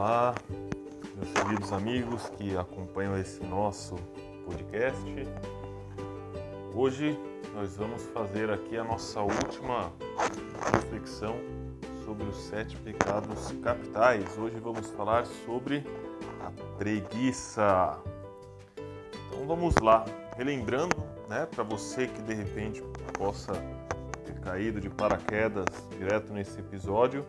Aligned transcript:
Olá, 0.00 0.32
meus 1.16 1.32
queridos 1.32 1.72
amigos 1.72 2.30
que 2.36 2.56
acompanham 2.56 3.18
esse 3.18 3.42
nosso 3.42 3.96
podcast. 4.44 5.02
Hoje 6.72 7.18
nós 7.52 7.76
vamos 7.76 8.04
fazer 8.14 8.48
aqui 8.48 8.76
a 8.76 8.84
nossa 8.84 9.20
última 9.20 9.92
reflexão 10.72 11.34
sobre 12.04 12.28
os 12.28 12.36
sete 12.44 12.76
pecados 12.76 13.50
capitais. 13.60 14.38
Hoje 14.38 14.60
vamos 14.60 14.88
falar 14.90 15.26
sobre 15.44 15.84
a 16.46 16.52
preguiça. 16.78 17.98
Então 19.26 19.48
vamos 19.48 19.74
lá, 19.82 20.04
relembrando, 20.36 20.94
né, 21.28 21.44
para 21.44 21.64
você 21.64 22.06
que 22.06 22.22
de 22.22 22.34
repente 22.34 22.84
possa 23.14 23.52
ter 24.24 24.38
caído 24.42 24.80
de 24.80 24.88
paraquedas 24.88 25.66
direto 25.98 26.32
nesse 26.32 26.60
episódio, 26.60 27.26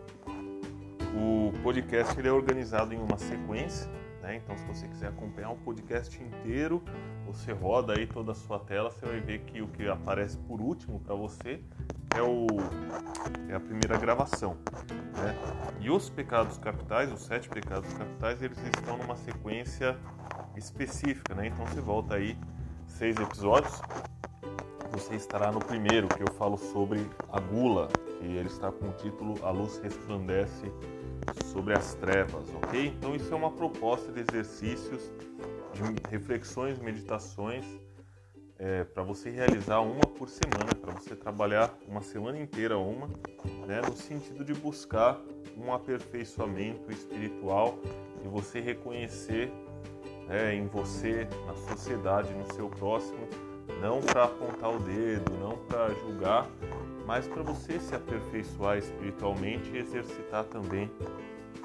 o 1.19 1.51
podcast 1.61 2.17
ele 2.17 2.29
é 2.29 2.31
organizado 2.31 2.93
em 2.93 2.97
uma 2.97 3.17
sequência, 3.17 3.91
né? 4.21 4.37
Então, 4.37 4.57
se 4.57 4.65
você 4.65 4.87
quiser 4.87 5.07
acompanhar 5.07 5.51
o 5.51 5.57
podcast 5.57 6.21
inteiro, 6.21 6.81
você 7.25 7.51
roda 7.51 7.93
aí 7.97 8.07
toda 8.07 8.31
a 8.31 8.35
sua 8.35 8.59
tela, 8.59 8.89
você 8.89 9.05
vai 9.05 9.19
ver 9.19 9.39
que 9.39 9.61
o 9.61 9.67
que 9.67 9.87
aparece 9.87 10.37
por 10.37 10.61
último 10.61 10.99
para 11.01 11.15
você 11.15 11.61
é, 12.15 12.21
o, 12.21 12.47
é 13.49 13.55
a 13.55 13.59
primeira 13.59 13.97
gravação, 13.97 14.55
né? 15.17 15.35
E 15.81 15.89
os 15.89 16.09
pecados 16.09 16.57
capitais, 16.57 17.11
os 17.11 17.21
sete 17.21 17.49
pecados 17.49 17.91
capitais, 17.93 18.41
eles 18.41 18.57
estão 18.57 18.97
numa 18.97 19.15
sequência 19.17 19.97
específica, 20.55 21.35
né? 21.35 21.47
Então, 21.47 21.65
você 21.65 21.81
volta 21.81 22.15
aí 22.15 22.37
seis 22.87 23.17
episódios, 23.17 23.81
você 24.91 25.15
estará 25.15 25.51
no 25.51 25.59
primeiro 25.59 26.07
que 26.07 26.23
eu 26.23 26.33
falo 26.33 26.57
sobre 26.57 27.05
a 27.31 27.39
gula, 27.39 27.89
que 28.19 28.25
ele 28.25 28.47
está 28.47 28.71
com 28.71 28.87
o 28.87 28.91
título 28.93 29.35
A 29.43 29.51
Luz 29.51 29.79
Resplandece 29.79 30.71
sobre 31.45 31.73
as 31.73 31.93
trevas, 31.95 32.43
ok? 32.55 32.87
Então 32.87 33.15
isso 33.15 33.33
é 33.33 33.35
uma 33.35 33.51
proposta 33.51 34.11
de 34.11 34.21
exercícios, 34.21 35.11
de 35.73 36.09
reflexões, 36.09 36.79
meditações 36.79 37.65
é, 38.59 38.83
para 38.83 39.01
você 39.03 39.29
realizar 39.29 39.79
uma 39.79 40.01
por 40.01 40.27
semana, 40.27 40.75
para 40.79 40.91
você 40.91 41.15
trabalhar 41.15 41.73
uma 41.87 42.01
semana 42.01 42.37
inteira 42.37 42.77
uma, 42.77 43.07
né, 43.65 43.81
no 43.81 43.95
sentido 43.95 44.43
de 44.43 44.53
buscar 44.53 45.17
um 45.57 45.73
aperfeiçoamento 45.73 46.91
espiritual 46.91 47.79
e 48.23 48.27
você 48.27 48.59
reconhecer 48.59 49.49
é, 50.29 50.53
em 50.53 50.67
você, 50.67 51.27
na 51.47 51.55
sociedade, 51.55 52.33
no 52.33 52.53
seu 52.53 52.69
próximo, 52.69 53.27
não 53.81 54.01
para 54.01 54.25
apontar 54.25 54.69
o 54.69 54.79
dedo, 54.79 55.31
não 55.39 55.57
para 55.57 55.93
julgar, 55.95 56.47
mas 57.09 57.27
para 57.27 57.41
você 57.41 57.79
se 57.79 57.95
aperfeiçoar 57.95 58.77
espiritualmente 58.77 59.67
e 59.71 59.79
exercitar 59.79 60.43
também 60.43 60.91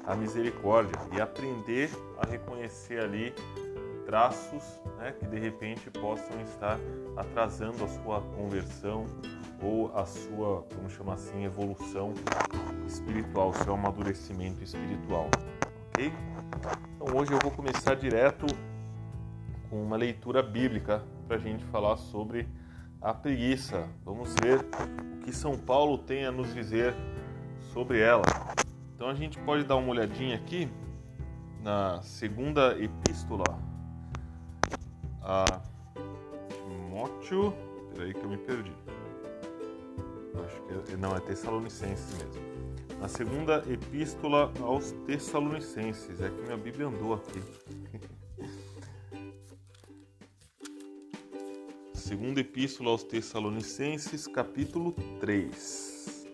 a 0.03 0.15
misericórdia 0.15 0.99
e 1.15 1.21
aprender 1.21 1.91
a 2.17 2.25
reconhecer 2.25 2.99
ali 2.99 3.31
traços 4.07 4.63
né, 4.97 5.11
que 5.11 5.27
de 5.27 5.37
repente 5.37 5.91
possam 5.91 6.41
estar 6.41 6.79
atrasando 7.15 7.83
a 7.83 7.87
sua 7.87 8.21
conversão 8.21 9.05
ou 9.61 9.95
a 9.95 10.03
sua, 10.07 10.65
vamos 10.75 10.93
chamar 10.93 11.13
assim, 11.13 11.45
evolução 11.45 12.15
espiritual, 12.87 13.53
seu 13.53 13.75
amadurecimento 13.75 14.63
espiritual, 14.63 15.29
ok? 15.89 16.11
Então 16.95 17.15
hoje 17.15 17.31
eu 17.31 17.39
vou 17.43 17.51
começar 17.51 17.93
direto 17.93 18.47
com 19.69 19.83
uma 19.83 19.95
leitura 19.95 20.41
bíblica 20.41 21.03
para 21.27 21.37
a 21.37 21.39
gente 21.39 21.63
falar 21.65 21.97
sobre 21.97 22.47
a 23.05 23.13
preguiça. 23.13 23.87
Vamos 24.03 24.33
ver 24.41 24.65
o 25.13 25.23
que 25.23 25.31
São 25.31 25.55
Paulo 25.55 25.95
tem 25.95 26.25
a 26.25 26.31
nos 26.31 26.51
dizer 26.55 26.95
sobre 27.71 27.99
ela. 27.99 28.23
Então 28.95 29.07
a 29.07 29.13
gente 29.13 29.37
pode 29.41 29.63
dar 29.63 29.75
uma 29.75 29.91
olhadinha 29.91 30.35
aqui 30.35 30.67
na 31.61 32.01
segunda 32.01 32.75
epístola 32.81 33.45
a 35.21 35.45
Timóteo. 36.49 37.53
Peraí 37.93 38.11
que 38.11 38.23
eu 38.23 38.29
me 38.29 38.37
perdi. 38.37 38.73
Acho 40.43 40.61
que 40.63 40.93
é, 40.93 40.97
não 40.97 41.15
é 41.15 41.19
Tessalonicenses 41.19 42.17
mesmo. 42.17 42.41
Na 42.99 43.07
segunda 43.07 43.63
epístola 43.69 44.51
aos 44.63 44.93
Tessalonicenses. 45.05 46.19
É 46.19 46.27
que 46.27 46.41
minha 46.41 46.57
Bíblia 46.57 46.87
andou 46.87 47.13
aqui. 47.13 47.39
Segunda 52.05 52.39
Epístola 52.39 52.91
aos 52.91 53.03
Tessalonicenses, 53.03 54.27
capítulo 54.27 54.91
3, 55.19 56.27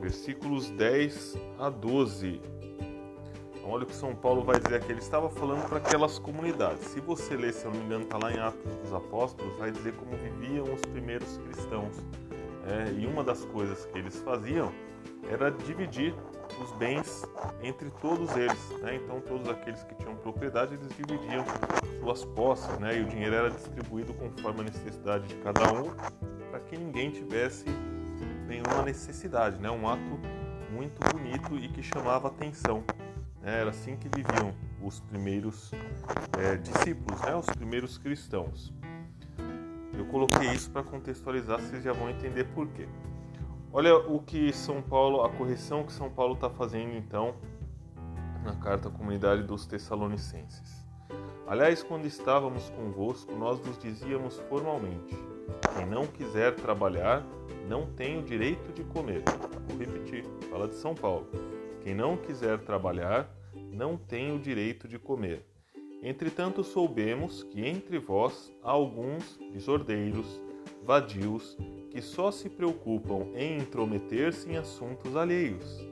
versículos 0.00 0.68
10 0.70 1.38
a 1.56 1.70
12. 1.70 2.40
Então, 3.54 3.70
olha 3.70 3.84
o 3.84 3.86
que 3.86 3.94
São 3.94 4.12
Paulo 4.12 4.42
vai 4.42 4.58
dizer 4.58 4.74
aqui. 4.74 4.90
Ele 4.90 4.98
estava 4.98 5.30
falando 5.30 5.68
para 5.68 5.78
aquelas 5.78 6.18
comunidades. 6.18 6.84
Se 6.88 6.98
você 6.98 7.36
ler, 7.36 7.52
se 7.52 7.64
eu 7.64 7.70
não 7.70 7.78
me 7.78 7.86
engano, 7.86 8.02
está 8.02 8.18
lá 8.18 8.32
em 8.32 8.40
Atos 8.40 8.74
dos 8.74 8.92
Apóstolos, 8.92 9.56
vai 9.56 9.70
dizer 9.70 9.92
como 9.92 10.16
viviam 10.16 10.64
os 10.74 10.80
primeiros 10.80 11.38
cristãos. 11.38 11.96
É, 12.66 13.00
e 13.00 13.06
uma 13.06 13.22
das 13.22 13.44
coisas 13.44 13.86
que 13.86 13.98
eles 13.98 14.18
faziam 14.22 14.72
era 15.30 15.48
dividir 15.48 16.12
os 16.60 16.72
bens 16.72 17.24
entre 17.62 17.88
todos 18.00 18.36
eles. 18.36 18.68
Né? 18.80 18.96
Então, 18.96 19.20
todos 19.20 19.48
aqueles 19.48 19.84
que 19.84 19.94
tinham 19.94 20.16
propriedade, 20.16 20.74
eles 20.74 20.88
dividiam 20.96 21.44
suas 22.02 22.24
posses, 22.24 22.78
né? 22.80 22.98
e 22.98 23.02
o 23.02 23.06
dinheiro 23.06 23.36
era 23.36 23.50
distribuído 23.50 24.12
conforme 24.14 24.62
a 24.62 24.64
necessidade 24.64 25.28
de 25.28 25.36
cada 25.36 25.72
um, 25.72 25.94
para 26.50 26.58
que 26.58 26.76
ninguém 26.76 27.12
tivesse 27.12 27.64
nenhuma 28.48 28.82
necessidade. 28.82 29.56
Né? 29.60 29.70
Um 29.70 29.88
ato 29.88 30.18
muito 30.72 30.98
bonito 31.12 31.56
e 31.56 31.68
que 31.68 31.80
chamava 31.80 32.26
atenção. 32.26 32.82
Né? 33.40 33.60
Era 33.60 33.70
assim 33.70 33.96
que 33.96 34.08
viviam 34.08 34.52
os 34.82 34.98
primeiros 34.98 35.70
é, 36.38 36.56
discípulos, 36.56 37.20
né? 37.20 37.36
os 37.36 37.46
primeiros 37.46 37.96
cristãos. 37.98 38.72
Eu 39.96 40.04
coloquei 40.06 40.50
isso 40.50 40.70
para 40.72 40.82
contextualizar, 40.82 41.60
vocês 41.60 41.84
já 41.84 41.92
vão 41.92 42.10
entender 42.10 42.44
por 42.52 42.66
quê. 42.68 42.88
Olha 43.72 43.96
o 43.96 44.20
que 44.20 44.52
São 44.52 44.82
Paulo, 44.82 45.22
a 45.22 45.30
correção 45.30 45.84
que 45.84 45.92
São 45.92 46.10
Paulo 46.10 46.34
está 46.34 46.50
fazendo 46.50 46.96
então 46.96 47.36
na 48.42 48.56
carta 48.56 48.88
à 48.88 48.90
comunidade 48.90 49.44
dos 49.44 49.66
Tessalonicenses. 49.66 50.81
Aliás, 51.46 51.82
quando 51.82 52.06
estávamos 52.06 52.70
convosco, 52.70 53.34
nós 53.34 53.58
vos 53.58 53.78
dizíamos 53.78 54.38
formalmente: 54.48 55.16
quem 55.76 55.86
não 55.86 56.06
quiser 56.06 56.54
trabalhar, 56.54 57.26
não 57.68 57.86
tem 57.86 58.18
o 58.18 58.22
direito 58.22 58.72
de 58.72 58.84
comer. 58.84 59.22
Vou 59.68 59.78
repetir, 59.78 60.24
fala 60.48 60.68
de 60.68 60.76
São 60.76 60.94
Paulo. 60.94 61.26
Quem 61.82 61.94
não 61.94 62.16
quiser 62.16 62.60
trabalhar, 62.60 63.28
não 63.72 63.96
tem 63.96 64.34
o 64.34 64.38
direito 64.38 64.86
de 64.86 64.98
comer. 64.98 65.44
Entretanto, 66.02 66.62
soubemos 66.62 67.42
que 67.42 67.64
entre 67.66 67.98
vós 67.98 68.52
há 68.62 68.70
alguns 68.70 69.38
desordeiros, 69.52 70.40
vadios, 70.84 71.56
que 71.90 72.00
só 72.00 72.30
se 72.30 72.48
preocupam 72.48 73.26
em 73.34 73.58
intrometer-se 73.58 74.48
em 74.50 74.56
assuntos 74.56 75.16
alheios. 75.16 75.84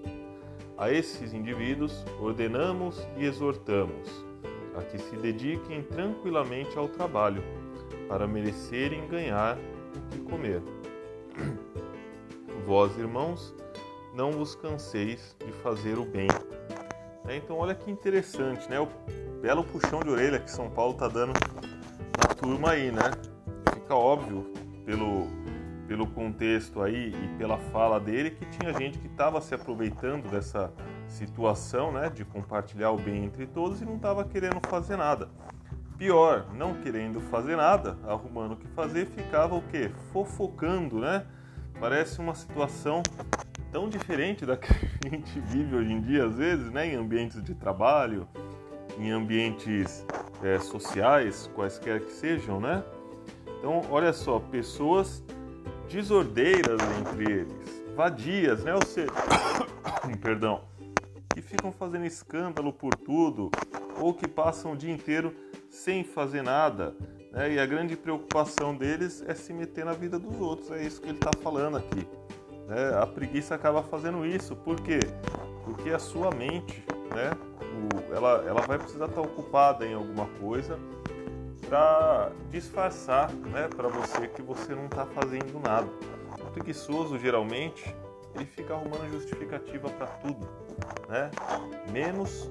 A 0.77 0.91
esses 0.91 1.35
indivíduos 1.35 2.05
ordenamos 2.21 2.99
e 3.19 3.25
exortamos 3.25 4.30
a 4.81 4.85
que 4.85 4.99
se 4.99 5.17
dediquem 5.17 5.83
tranquilamente 5.83 6.77
ao 6.77 6.89
trabalho, 6.89 7.43
para 8.09 8.27
merecerem 8.27 9.07
ganhar 9.07 9.57
o 9.57 10.09
que 10.11 10.19
comer. 10.21 10.63
Vós, 12.67 12.97
irmãos, 12.99 13.55
não 14.15 14.33
vos 14.33 14.55
canseis 14.55 15.37
de 15.45 15.53
fazer 15.53 15.99
o 15.99 16.05
bem. 16.05 16.29
É, 17.29 17.37
então, 17.37 17.59
olha 17.59 17.75
que 17.75 17.91
interessante, 17.91 18.69
né? 18.69 18.81
O 18.81 18.89
belo 19.41 19.63
puxão 19.65 20.01
de 20.01 20.11
orelha 20.11 20.41
que 20.41 20.51
São 20.51 20.69
Paulo 20.69 20.95
está 20.95 21.07
dando 21.09 21.33
na 21.33 22.35
turma 22.35 22.73
aí, 22.73 22.91
né? 22.91 23.11
Fica 23.73 23.95
óbvio 23.95 24.53
pelo 24.85 25.29
pelo 25.91 26.07
contexto 26.07 26.81
aí 26.83 27.09
e 27.09 27.37
pela 27.37 27.59
fala 27.59 27.99
dele 27.99 28.31
que 28.31 28.47
tinha 28.47 28.73
gente 28.73 28.97
que 28.97 29.09
estava 29.09 29.41
se 29.41 29.53
aproveitando 29.57 30.31
dessa 30.31 30.73
situação, 31.11 31.93
né, 31.93 32.09
de 32.09 32.25
compartilhar 32.25 32.93
o 32.93 32.97
bem 32.97 33.25
entre 33.25 33.47
todos 33.47 33.83
e 33.83 33.85
não 33.85 33.97
estava 33.97 34.25
querendo 34.25 34.61
fazer 34.69 34.97
nada. 34.97 35.29
Pior, 35.99 36.47
não 36.55 36.75
querendo 36.75 37.21
fazer 37.21 37.57
nada, 37.57 37.99
arrumando 38.07 38.53
o 38.53 38.57
que 38.57 38.67
fazer, 38.69 39.07
ficava 39.07 39.55
o 39.55 39.63
quê? 39.63 39.91
Fofocando, 40.13 40.99
né? 40.99 41.27
Parece 41.79 42.21
uma 42.21 42.35
situação 42.35 43.03
tão 43.71 43.89
diferente 43.89 44.47
da 44.47 44.57
que 44.57 44.73
a 44.73 45.09
gente 45.11 45.39
vive 45.41 45.77
hoje 45.77 45.93
em 45.93 46.01
dia, 46.01 46.25
às 46.25 46.37
vezes, 46.37 46.71
né, 46.71 46.87
em 46.87 46.95
ambientes 46.95 47.43
de 47.43 47.55
trabalho, 47.55 48.27
em 48.99 49.11
ambientes 49.11 50.07
é, 50.43 50.59
sociais, 50.59 51.51
quaisquer 51.55 52.01
que 52.01 52.13
sejam, 52.13 52.61
né? 52.61 52.83
Então, 53.59 53.83
olha 53.91 54.13
só, 54.13 54.39
pessoas 54.39 55.23
desordeiras 55.89 56.81
entre 56.99 57.31
eles, 57.31 57.85
vadias, 57.95 58.65
né? 58.65 58.75
Ou 58.75 58.85
seja, 58.87 59.13
perdão, 60.23 60.70
que 61.33 61.41
ficam 61.41 61.73
fazendo 61.73 62.05
escândalo 62.05 62.73
por 62.73 62.95
tudo 62.95 63.51
ou 64.01 64.13
que 64.15 64.29
passam 64.29 64.73
o 64.73 64.77
dia 64.77 64.93
inteiro 64.93 65.35
sem 65.69 66.05
fazer 66.05 66.43
nada. 66.43 66.95
Né? 67.33 67.55
E 67.55 67.59
a 67.59 67.67
grande 67.67 67.97
preocupação 67.97 68.77
deles 68.77 69.25
é 69.27 69.35
se 69.35 69.53
meter 69.53 69.85
na 69.85 69.93
vida 69.93 70.19
dos 70.19 70.41
outros. 70.41 70.71
É 70.71 70.83
isso 70.83 71.01
que 71.01 71.09
ele 71.09 71.19
está 71.19 71.31
falando 71.43 71.77
aqui. 71.77 72.07
Né? 72.67 72.99
A 73.01 73.07
preguiça 73.07 73.55
acaba 73.55 73.83
fazendo 73.83 74.27
isso. 74.27 74.57
Por 74.57 74.81
quê? 74.81 74.99
Porque 75.65 75.91
a 75.91 75.99
sua 75.99 76.31
mente 76.31 76.85
né? 77.15 77.33
O, 77.61 78.15
ela, 78.15 78.45
ela 78.47 78.61
vai 78.63 78.79
precisar 78.79 79.07
estar 79.07 79.21
ocupada 79.21 79.87
em 79.87 79.95
alguma 79.95 80.27
coisa 80.41 80.79
para 81.69 82.33
disfarçar, 82.51 83.33
né, 83.33 83.69
para 83.69 83.87
você 83.89 84.27
que 84.27 84.43
você 84.43 84.75
não 84.75 84.87
está 84.87 85.07
fazendo 85.07 85.61
nada. 85.61 85.89
O 86.41 86.51
preguiçoso 86.51 87.19
geralmente 87.19 87.95
ele 88.35 88.47
fica 88.47 88.75
arrumando 88.75 89.11
justificativa 89.13 89.89
para 89.91 90.07
tudo, 90.07 90.49
né? 91.09 91.31
Menos 91.93 92.51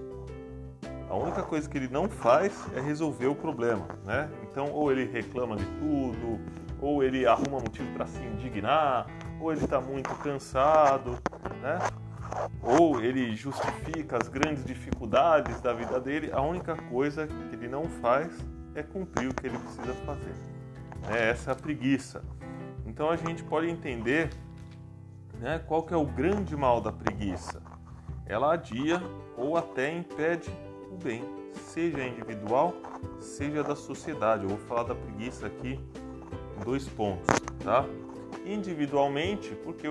a 1.09 1.15
única 1.15 1.41
coisa 1.41 1.67
que 1.67 1.75
ele 1.75 1.87
não 1.87 2.07
faz 2.07 2.53
é 2.75 2.79
resolver 2.79 3.25
o 3.25 3.35
problema, 3.35 3.87
né? 4.05 4.29
Então, 4.43 4.71
ou 4.71 4.91
ele 4.91 5.05
reclama 5.05 5.55
de 5.55 5.65
tudo, 5.65 6.39
ou 6.79 7.03
ele 7.03 7.25
arruma 7.25 7.59
motivo 7.59 7.91
para 7.95 8.05
se 8.05 8.21
indignar, 8.21 9.07
ou 9.39 9.51
ele 9.51 9.63
está 9.63 9.81
muito 9.81 10.13
cansado, 10.17 11.17
né? 11.61 11.79
Ou 12.61 13.01
ele 13.01 13.35
justifica 13.35 14.17
as 14.21 14.27
grandes 14.27 14.63
dificuldades 14.63 15.59
da 15.61 15.73
vida 15.73 15.99
dele. 15.99 16.29
A 16.31 16.41
única 16.41 16.75
coisa 16.75 17.25
que 17.25 17.55
ele 17.55 17.67
não 17.67 17.85
faz 17.85 18.31
é 18.75 18.83
cumprir 18.83 19.29
o 19.29 19.33
que 19.33 19.47
ele 19.47 19.57
precisa 19.57 19.93
fazer. 20.05 20.35
É 21.11 21.29
essa 21.29 21.49
é 21.49 21.53
a 21.53 21.55
preguiça. 21.55 22.23
Então 22.85 23.09
a 23.09 23.15
gente 23.15 23.43
pode 23.43 23.67
entender 23.67 24.29
né, 25.39 25.59
qual 25.67 25.83
que 25.83 25.93
é 25.93 25.97
o 25.97 26.05
grande 26.05 26.55
mal 26.55 26.81
da 26.81 26.91
preguiça. 26.91 27.61
Ela 28.25 28.53
adia 28.53 29.01
ou 29.37 29.57
até 29.57 29.91
impede 29.91 30.51
o 30.91 30.97
bem, 31.03 31.23
seja 31.53 32.05
individual, 32.05 32.73
seja 33.19 33.63
da 33.63 33.75
sociedade. 33.75 34.43
Eu 34.43 34.49
vou 34.49 34.59
falar 34.59 34.83
da 34.83 34.95
preguiça 34.95 35.47
aqui 35.47 35.79
dois 36.63 36.87
pontos, 36.87 37.27
tá? 37.63 37.85
Individualmente, 38.45 39.55
porque 39.63 39.87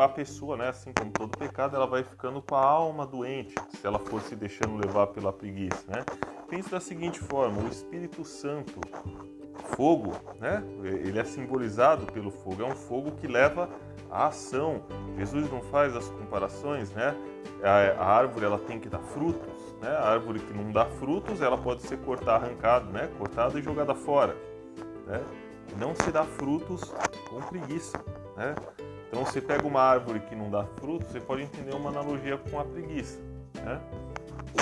a 0.00 0.08
pessoa, 0.08 0.56
né, 0.56 0.68
assim 0.68 0.92
como 0.92 1.10
todo 1.10 1.36
pecado, 1.36 1.76
ela 1.76 1.86
vai 1.86 2.04
ficando 2.04 2.40
com 2.40 2.54
a 2.54 2.64
alma 2.64 3.06
doente 3.06 3.54
se 3.70 3.86
ela 3.86 3.98
for 3.98 4.20
se 4.22 4.36
deixando 4.36 4.76
levar 4.76 5.08
pela 5.08 5.32
preguiça, 5.32 5.84
né? 5.88 6.04
Pense 6.48 6.70
da 6.70 6.80
seguinte 6.80 7.18
forma: 7.18 7.62
o 7.62 7.68
Espírito 7.68 8.24
Santo, 8.24 8.80
fogo, 9.76 10.12
né? 10.40 10.62
Ele 10.82 11.18
é 11.18 11.24
simbolizado 11.24 12.06
pelo 12.06 12.30
fogo, 12.30 12.62
é 12.62 12.66
um 12.66 12.74
fogo 12.74 13.12
que 13.12 13.26
leva 13.26 13.68
à 14.10 14.26
ação. 14.26 14.82
Jesus 15.16 15.50
não 15.50 15.60
faz 15.62 15.96
as 15.96 16.08
comparações, 16.08 16.90
né? 16.92 17.14
A, 17.62 18.02
a 18.02 18.06
árvore 18.06 18.46
ela 18.46 18.58
tem 18.58 18.78
que 18.78 18.88
dar 18.88 19.00
frutos, 19.00 19.74
né? 19.80 19.88
A 19.88 20.10
árvore 20.10 20.38
que 20.38 20.52
não 20.52 20.70
dá 20.70 20.84
frutos, 20.86 21.40
ela 21.40 21.56
pode 21.56 21.82
ser 21.82 21.98
cortada, 21.98 22.44
arrancada, 22.46 22.90
né? 22.90 23.10
Cortada 23.18 23.58
e 23.58 23.62
jogada 23.62 23.94
fora, 23.94 24.36
né? 25.06 25.22
Não 25.78 25.94
se 25.94 26.10
dá 26.10 26.24
frutos 26.24 26.94
com 27.28 27.40
preguiça, 27.42 27.98
né? 28.36 28.54
Então, 29.08 29.24
você 29.24 29.40
pega 29.40 29.66
uma 29.66 29.80
árvore 29.80 30.20
que 30.20 30.34
não 30.34 30.50
dá 30.50 30.64
frutos, 30.64 31.06
você 31.08 31.20
pode 31.20 31.42
entender 31.42 31.72
uma 31.74 31.88
analogia 31.88 32.36
com 32.36 32.58
a 32.58 32.64
preguiça, 32.64 33.20
né? 33.64 33.80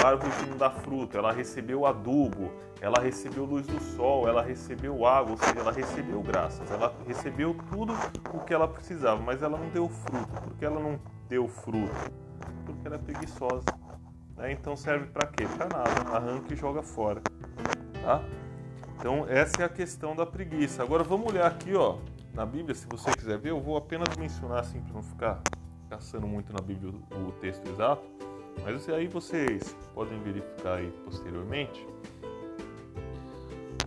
Árvore 0.04 0.30
que 0.32 0.50
não 0.50 0.56
dá 0.56 0.70
fruto, 0.70 1.16
ela 1.16 1.32
recebeu 1.32 1.86
adubo, 1.86 2.50
ela 2.80 3.00
recebeu 3.00 3.44
luz 3.44 3.66
do 3.66 3.80
sol, 3.80 4.28
ela 4.28 4.42
recebeu 4.42 5.06
água, 5.06 5.32
ou 5.32 5.36
seja, 5.36 5.58
ela 5.58 5.72
recebeu 5.72 6.22
graças, 6.22 6.70
ela 6.70 6.94
recebeu 7.06 7.56
tudo 7.70 7.92
o 8.32 8.40
que 8.40 8.52
ela 8.52 8.66
precisava, 8.66 9.20
mas 9.22 9.42
ela 9.42 9.58
não 9.58 9.68
deu 9.68 9.88
fruto. 9.88 10.42
Por 10.42 10.54
que 10.56 10.64
ela 10.64 10.80
não 10.80 10.98
deu 11.28 11.46
fruto? 11.46 12.12
Porque 12.64 12.86
ela 12.86 12.96
é 12.96 12.98
preguiçosa. 12.98 13.64
Né? 14.36 14.52
Então 14.52 14.76
serve 14.76 15.06
para 15.06 15.28
quê? 15.28 15.46
Para 15.56 15.68
nada. 15.68 16.16
Arranca 16.16 16.52
e 16.52 16.56
joga 16.56 16.82
fora. 16.82 17.20
Tá? 18.02 18.22
Então 18.98 19.26
essa 19.28 19.62
é 19.62 19.64
a 19.64 19.68
questão 19.68 20.16
da 20.16 20.26
preguiça. 20.26 20.82
Agora 20.82 21.04
vamos 21.04 21.32
olhar 21.32 21.46
aqui, 21.46 21.74
ó, 21.74 21.98
na 22.34 22.46
Bíblia, 22.46 22.74
se 22.74 22.86
você 22.86 23.10
quiser 23.12 23.38
ver, 23.38 23.50
eu 23.50 23.60
vou 23.60 23.76
apenas 23.76 24.16
mencionar 24.16 24.60
assim 24.60 24.80
para 24.80 24.94
não 24.94 25.02
ficar 25.02 25.42
caçando 25.88 26.26
muito 26.26 26.50
na 26.52 26.60
Bíblia 26.60 26.94
o 27.28 27.32
texto 27.32 27.68
exato, 27.68 28.02
mas 28.62 28.88
aí 28.88 29.06
vocês 29.06 29.76
podem 29.94 30.20
verificar 30.22 30.78
aí 30.78 30.92
posteriormente. 31.04 31.86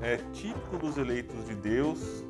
É 0.02 0.18
típico 0.34 0.78
dos 0.78 0.98
eleitos 0.98 1.46
de 1.46 1.56
Deus 1.56 2.24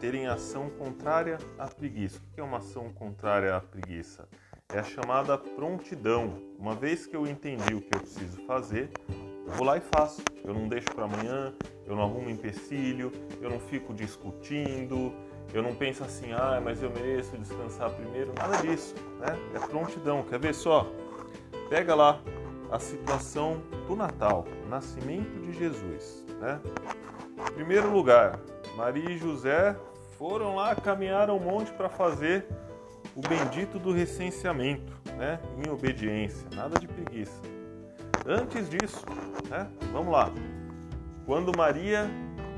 terem 0.00 0.26
ação 0.26 0.70
contrária 0.70 1.38
à 1.58 1.66
preguiça. 1.66 2.18
O 2.18 2.34
que 2.34 2.40
é 2.40 2.44
uma 2.44 2.58
ação 2.58 2.90
contrária 2.92 3.56
à 3.56 3.60
preguiça? 3.60 4.28
É 4.72 4.78
a 4.78 4.84
chamada 4.84 5.36
prontidão. 5.36 6.40
Uma 6.58 6.74
vez 6.74 7.06
que 7.06 7.16
eu 7.16 7.26
entendi 7.26 7.74
o 7.74 7.80
que 7.80 7.94
eu 7.94 8.00
preciso 8.00 8.40
fazer, 8.46 8.90
eu 9.08 9.52
vou 9.54 9.66
lá 9.66 9.76
e 9.76 9.80
faço. 9.80 10.22
Eu 10.44 10.54
não 10.54 10.68
deixo 10.68 10.86
para 10.94 11.04
amanhã, 11.04 11.54
eu 11.86 11.96
não 11.96 12.02
arrumo 12.02 12.30
empecilho, 12.30 13.10
eu 13.40 13.50
não 13.50 13.58
fico 13.58 13.92
discutindo, 13.92 15.12
eu 15.52 15.62
não 15.62 15.74
penso 15.74 16.04
assim, 16.04 16.32
ah, 16.32 16.60
mas 16.62 16.82
eu 16.82 16.90
mereço 16.90 17.36
descansar 17.38 17.90
primeiro. 17.90 18.32
Nada 18.36 18.58
disso, 18.58 18.94
né? 19.18 19.38
É 19.54 19.58
prontidão. 19.66 20.22
Quer 20.22 20.38
ver 20.38 20.54
só? 20.54 20.86
Pega 21.68 21.94
lá 21.94 22.20
a 22.70 22.78
situação 22.78 23.62
do 23.86 23.94
Natal, 23.94 24.46
nascimento 24.68 25.40
de 25.40 25.52
Jesus, 25.52 26.24
né? 26.40 26.60
Em 27.50 27.52
primeiro 27.52 27.90
lugar, 27.90 28.38
Maria 28.76 29.10
e 29.10 29.18
José 29.18 29.76
foram 30.16 30.56
lá, 30.56 30.74
caminharam 30.74 31.36
um 31.36 31.40
monte 31.40 31.70
para 31.72 31.88
fazer 31.88 32.46
o 33.14 33.20
bendito 33.20 33.78
do 33.78 33.92
recenseamento, 33.92 34.92
né? 35.16 35.40
Em 35.58 35.70
obediência, 35.70 36.48
nada 36.54 36.78
de 36.78 36.88
preguiça. 36.88 37.40
Antes 38.26 38.68
disso, 38.68 39.04
né? 39.50 39.68
Vamos 39.92 40.12
lá. 40.12 40.32
Quando 41.26 41.56
Maria 41.56 42.10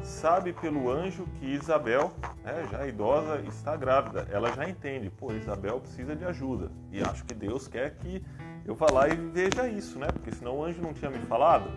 sabe 0.03 0.53
pelo 0.53 0.91
anjo 0.91 1.27
que 1.39 1.47
Isabel, 1.47 2.13
né, 2.45 2.67
já 2.71 2.87
idosa, 2.87 3.41
está 3.41 3.77
grávida, 3.77 4.27
ela 4.31 4.53
já 4.53 4.69
entende, 4.69 5.11
pô, 5.11 5.33
Isabel 5.33 5.81
precisa 5.81 6.15
de 6.15 6.25
ajuda. 6.25 6.71
E 6.91 7.03
acho 7.03 7.25
que 7.25 7.35
Deus 7.35 7.69
quer 7.69 7.97
que 7.97 8.25
eu 8.65 8.75
vá 8.75 8.87
lá 8.91 9.09
e 9.09 9.15
veja 9.15 9.69
isso, 9.69 9.99
né? 9.99 10.09
Porque 10.13 10.33
senão 10.33 10.59
o 10.59 10.65
anjo 10.65 10.81
não 10.81 10.93
tinha 10.93 11.11
me 11.11 11.19
falado. 11.21 11.71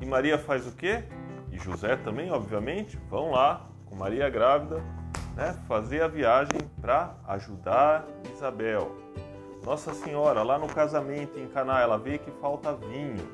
E 0.00 0.06
Maria 0.06 0.38
faz 0.38 0.66
o 0.66 0.72
quê? 0.72 1.04
E 1.50 1.58
José 1.58 1.96
também, 1.96 2.30
obviamente, 2.30 2.98
vão 3.08 3.30
lá 3.30 3.68
com 3.86 3.94
Maria 3.94 4.28
grávida, 4.28 4.82
né, 5.36 5.56
fazer 5.66 6.02
a 6.02 6.08
viagem 6.08 6.60
para 6.80 7.14
ajudar 7.28 8.06
Isabel. 8.32 8.96
Nossa 9.64 9.94
Senhora, 9.94 10.42
lá 10.42 10.58
no 10.58 10.66
casamento 10.66 11.38
em 11.38 11.46
Caná, 11.46 11.80
ela 11.80 11.96
vê 11.96 12.18
que 12.18 12.30
falta 12.32 12.74
vinho. 12.74 13.26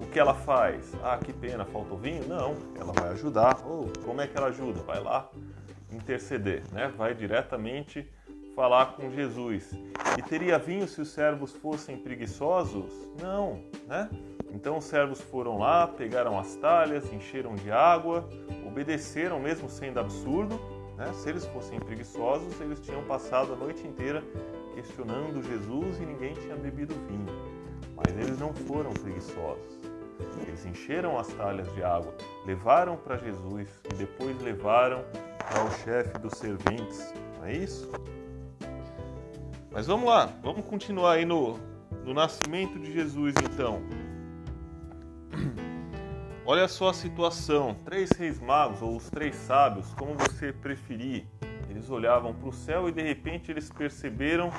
O 0.00 0.06
que 0.06 0.18
ela 0.18 0.34
faz? 0.34 0.92
Ah, 1.02 1.16
que 1.16 1.32
pena, 1.32 1.64
faltou 1.64 1.96
vinho? 1.96 2.26
Não, 2.28 2.54
ela 2.78 2.92
vai 2.92 3.10
ajudar. 3.10 3.56
Oh, 3.64 3.86
como 4.04 4.20
é 4.20 4.26
que 4.26 4.36
ela 4.36 4.48
ajuda? 4.48 4.82
Vai 4.82 5.00
lá 5.00 5.30
interceder, 5.90 6.62
né? 6.72 6.92
Vai 6.96 7.14
diretamente 7.14 8.06
falar 8.56 8.96
com 8.96 9.10
Jesus. 9.10 9.70
E 10.18 10.22
teria 10.22 10.58
vinho 10.58 10.88
se 10.88 11.02
os 11.02 11.10
servos 11.10 11.52
fossem 11.52 11.98
preguiçosos? 11.98 12.90
Não, 13.20 13.60
né? 13.86 14.08
Então 14.50 14.78
os 14.78 14.84
servos 14.84 15.20
foram 15.20 15.58
lá, 15.58 15.86
pegaram 15.86 16.38
as 16.38 16.56
talhas, 16.56 17.12
encheram 17.12 17.54
de 17.54 17.70
água, 17.70 18.26
obedeceram 18.66 19.38
mesmo 19.38 19.68
sendo 19.68 20.00
absurdo. 20.00 20.58
Né? 20.96 21.12
Se 21.12 21.28
eles 21.28 21.44
fossem 21.46 21.78
preguiçosos, 21.78 22.58
eles 22.62 22.80
tinham 22.80 23.04
passado 23.04 23.52
a 23.52 23.56
noite 23.56 23.86
inteira 23.86 24.24
questionando 24.74 25.42
Jesus 25.42 26.00
e 26.00 26.06
ninguém 26.06 26.32
tinha 26.34 26.56
bebido 26.56 26.94
vinho. 27.06 27.26
Mas 27.94 28.16
eles 28.16 28.38
não 28.38 28.54
foram 28.54 28.92
preguiçosos. 28.94 29.78
Eles 30.46 30.64
encheram 30.64 31.18
as 31.18 31.28
talhas 31.34 31.70
de 31.74 31.82
água, 31.82 32.14
levaram 32.46 32.96
para 32.96 33.18
Jesus 33.18 33.68
e 33.84 33.94
depois 33.94 34.40
levaram 34.40 35.04
ao 35.54 35.70
chefe 35.84 36.18
dos 36.18 36.32
serventes. 36.38 37.12
Não 37.38 37.44
é 37.44 37.52
isso? 37.52 37.90
Mas 39.70 39.86
vamos 39.86 40.08
lá, 40.08 40.30
vamos 40.42 40.64
continuar 40.64 41.12
aí 41.12 41.24
no, 41.24 41.58
no 42.04 42.14
nascimento 42.14 42.78
de 42.78 42.92
Jesus 42.92 43.34
então. 43.44 43.82
Olha 46.46 46.68
só 46.68 46.90
a 46.90 46.94
situação: 46.94 47.76
três 47.84 48.10
reis 48.12 48.40
magos, 48.40 48.80
ou 48.80 48.96
os 48.96 49.10
três 49.10 49.34
sábios, 49.34 49.92
como 49.94 50.14
você 50.14 50.52
preferir, 50.52 51.26
eles 51.68 51.90
olhavam 51.90 52.32
para 52.32 52.48
o 52.48 52.52
céu 52.52 52.88
e 52.88 52.92
de 52.92 53.02
repente 53.02 53.50
eles 53.50 53.68
perceberam 53.68 54.50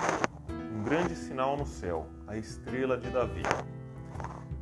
um 0.49 0.83
grande 0.83 1.15
sinal 1.15 1.57
no 1.57 1.65
céu 1.65 2.05
a 2.27 2.37
estrela 2.37 2.97
de 2.97 3.09
Davi. 3.09 3.43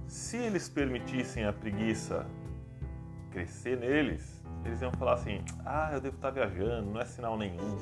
Se 0.07 0.37
eles 0.37 0.69
permitissem 0.69 1.43
a 1.45 1.51
preguiça 1.51 2.25
crescer 3.31 3.77
neles, 3.77 4.41
eles 4.63 4.81
iam 4.81 4.91
falar 4.91 5.15
assim: 5.15 5.43
ah, 5.65 5.89
eu 5.91 5.99
devo 5.99 6.15
estar 6.15 6.29
viajando, 6.29 6.91
não 6.91 7.01
é 7.01 7.05
sinal 7.05 7.35
nenhum, 7.35 7.77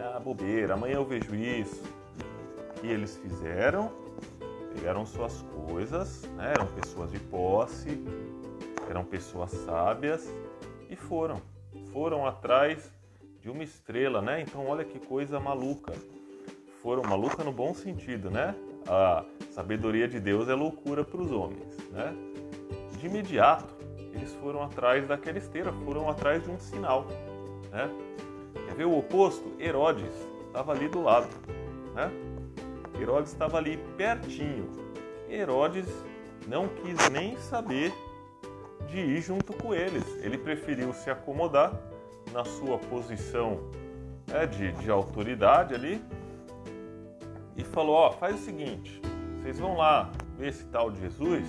ah, 0.00 0.18
bobeira, 0.18 0.74
amanhã 0.74 0.94
eu 0.94 1.04
vejo 1.04 1.34
isso 1.34 1.95
que 2.80 2.86
eles 2.86 3.16
fizeram? 3.16 3.90
Pegaram 4.74 5.06
suas 5.06 5.42
coisas, 5.66 6.22
né? 6.36 6.52
eram 6.54 6.66
pessoas 6.66 7.10
de 7.10 7.18
posse, 7.18 8.04
eram 8.88 9.04
pessoas 9.04 9.50
sábias 9.50 10.28
e 10.88 10.96
foram. 10.96 11.40
Foram 11.92 12.26
atrás 12.26 12.92
de 13.40 13.50
uma 13.50 13.62
estrela, 13.62 14.20
né? 14.20 14.42
Então 14.42 14.66
olha 14.66 14.84
que 14.84 14.98
coisa 14.98 15.40
maluca. 15.40 15.92
Foram 16.82 17.02
maluca 17.02 17.42
no 17.42 17.52
bom 17.52 17.72
sentido, 17.74 18.30
né? 18.30 18.54
A 18.88 19.24
sabedoria 19.50 20.06
de 20.06 20.20
Deus 20.20 20.48
é 20.48 20.54
loucura 20.54 21.04
para 21.04 21.20
os 21.20 21.30
homens, 21.30 21.76
né? 21.90 22.14
De 22.98 23.06
imediato, 23.06 23.74
eles 24.12 24.32
foram 24.34 24.62
atrás 24.62 25.06
daquela 25.06 25.38
esteira, 25.38 25.72
foram 25.84 26.08
atrás 26.08 26.42
de 26.42 26.50
um 26.50 26.58
sinal, 26.58 27.06
né? 27.70 27.90
Quer 28.66 28.74
ver 28.74 28.84
o 28.84 28.98
oposto? 28.98 29.52
Herodes 29.58 30.14
estava 30.46 30.72
ali 30.72 30.88
do 30.88 31.02
lado, 31.02 31.28
né? 31.94 32.10
Herodes 33.00 33.32
estava 33.32 33.58
ali 33.58 33.76
pertinho. 33.96 34.70
Herodes 35.28 35.86
não 36.46 36.68
quis 36.68 37.08
nem 37.10 37.36
saber 37.36 37.92
de 38.88 38.98
ir 38.98 39.20
junto 39.20 39.52
com 39.52 39.74
eles. 39.74 40.04
Ele 40.22 40.38
preferiu 40.38 40.92
se 40.92 41.10
acomodar 41.10 41.72
na 42.32 42.44
sua 42.44 42.78
posição 42.78 43.60
né, 44.26 44.46
de, 44.46 44.72
de 44.72 44.90
autoridade 44.90 45.74
ali 45.74 46.02
e 47.56 47.64
falou: 47.64 47.94
Ó, 47.94 48.12
faz 48.12 48.36
o 48.36 48.44
seguinte, 48.44 49.00
vocês 49.40 49.58
vão 49.58 49.76
lá 49.76 50.10
ver 50.36 50.48
esse 50.48 50.64
tal 50.66 50.90
de 50.90 51.00
Jesus, 51.00 51.46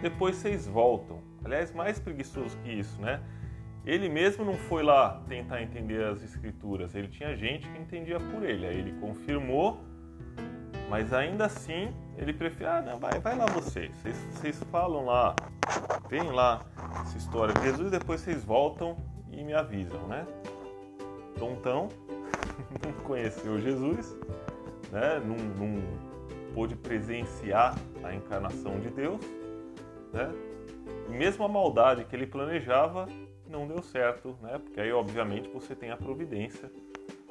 depois 0.00 0.36
vocês 0.36 0.66
voltam. 0.66 1.20
Aliás, 1.44 1.72
mais 1.72 1.98
preguiçoso 1.98 2.56
que 2.58 2.70
isso, 2.70 3.00
né? 3.00 3.22
Ele 3.84 4.10
mesmo 4.10 4.44
não 4.44 4.54
foi 4.54 4.82
lá 4.82 5.22
tentar 5.26 5.62
entender 5.62 6.04
as 6.04 6.22
escrituras, 6.22 6.94
ele 6.94 7.08
tinha 7.08 7.34
gente 7.34 7.66
que 7.66 7.78
entendia 7.78 8.20
por 8.20 8.42
ele. 8.42 8.66
Aí 8.66 8.78
ele 8.78 8.92
confirmou, 9.00 9.80
mas 10.90 11.12
ainda 11.12 11.46
assim 11.46 11.94
ele 12.18 12.32
prefere, 12.32 12.68
ah, 12.68 12.82
não, 12.82 12.98
vai, 12.98 13.20
vai 13.20 13.36
lá 13.36 13.46
vocês. 13.46 13.96
vocês, 13.98 14.16
vocês 14.16 14.62
falam 14.64 15.04
lá, 15.04 15.36
vem 16.08 16.24
lá 16.32 16.66
essa 17.02 17.16
história 17.16 17.54
de 17.54 17.62
Jesus, 17.62 17.92
depois 17.92 18.20
vocês 18.20 18.44
voltam 18.44 18.96
e 19.30 19.44
me 19.44 19.54
avisam, 19.54 20.00
né? 20.08 20.26
Tontão 21.38 21.88
não 22.84 22.92
conheceu 23.04 23.60
Jesus, 23.60 24.18
né? 24.90 25.22
não, 25.24 25.36
não 25.36 25.80
pôde 26.52 26.74
presenciar 26.74 27.78
a 28.02 28.12
encarnação 28.12 28.80
de 28.80 28.90
Deus, 28.90 29.24
né? 30.12 30.28
E 31.08 31.12
mesmo 31.12 31.44
a 31.44 31.48
maldade 31.48 32.04
que 32.04 32.16
ele 32.16 32.26
planejava 32.26 33.08
não 33.48 33.68
deu 33.68 33.80
certo, 33.80 34.36
né? 34.42 34.58
Porque 34.58 34.80
aí, 34.80 34.92
obviamente, 34.92 35.48
você 35.50 35.74
tem 35.74 35.92
a 35.92 35.96
providência 35.96 36.70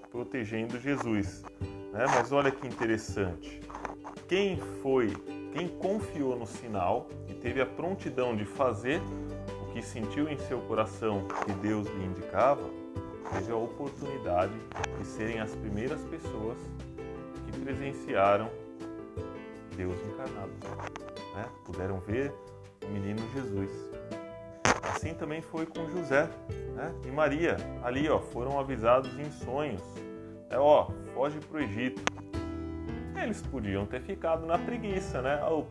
protegendo 0.09 0.79
Jesus. 0.79 1.43
Né? 1.91 2.05
Mas 2.07 2.31
olha 2.31 2.51
que 2.51 2.67
interessante. 2.67 3.61
Quem 4.27 4.57
foi, 4.81 5.09
quem 5.53 5.67
confiou 5.67 6.35
no 6.35 6.45
sinal 6.45 7.07
e 7.27 7.33
teve 7.33 7.61
a 7.61 7.65
prontidão 7.65 8.35
de 8.35 8.45
fazer 8.45 9.01
o 9.63 9.73
que 9.73 9.81
sentiu 9.81 10.29
em 10.29 10.37
seu 10.37 10.59
coração 10.61 11.27
que 11.45 11.51
Deus 11.53 11.87
lhe 11.87 12.05
indicava, 12.05 12.63
teve 13.33 13.51
a 13.51 13.55
oportunidade 13.55 14.53
de 14.97 15.05
serem 15.05 15.39
as 15.39 15.55
primeiras 15.55 16.01
pessoas 16.05 16.57
que 17.45 17.59
presenciaram 17.59 18.49
Deus 19.75 19.95
encarnado. 20.07 20.51
Né? 21.35 21.45
Puderam 21.65 21.99
ver 21.99 22.33
o 22.85 22.89
menino 22.89 23.21
Jesus. 23.33 23.71
Assim 24.83 25.13
também 25.13 25.41
foi 25.41 25.65
com 25.65 25.89
José 25.89 26.29
né? 26.75 26.93
e 27.05 27.11
Maria. 27.11 27.55
Ali 27.81 28.09
ó, 28.09 28.19
foram 28.19 28.59
avisados 28.59 29.17
em 29.17 29.31
sonhos. 29.31 29.81
É, 30.49 30.57
ó, 30.57 30.87
foge 31.19 31.37
para 31.41 31.57
o 31.57 31.61
Egito. 31.61 32.01
Eles 33.21 33.41
podiam 33.41 33.85
ter 33.85 33.99
ficado 33.99 34.45
na 34.45 34.57
preguiça, 34.57 35.21
né? 35.21 35.43
Oh, 35.43 35.65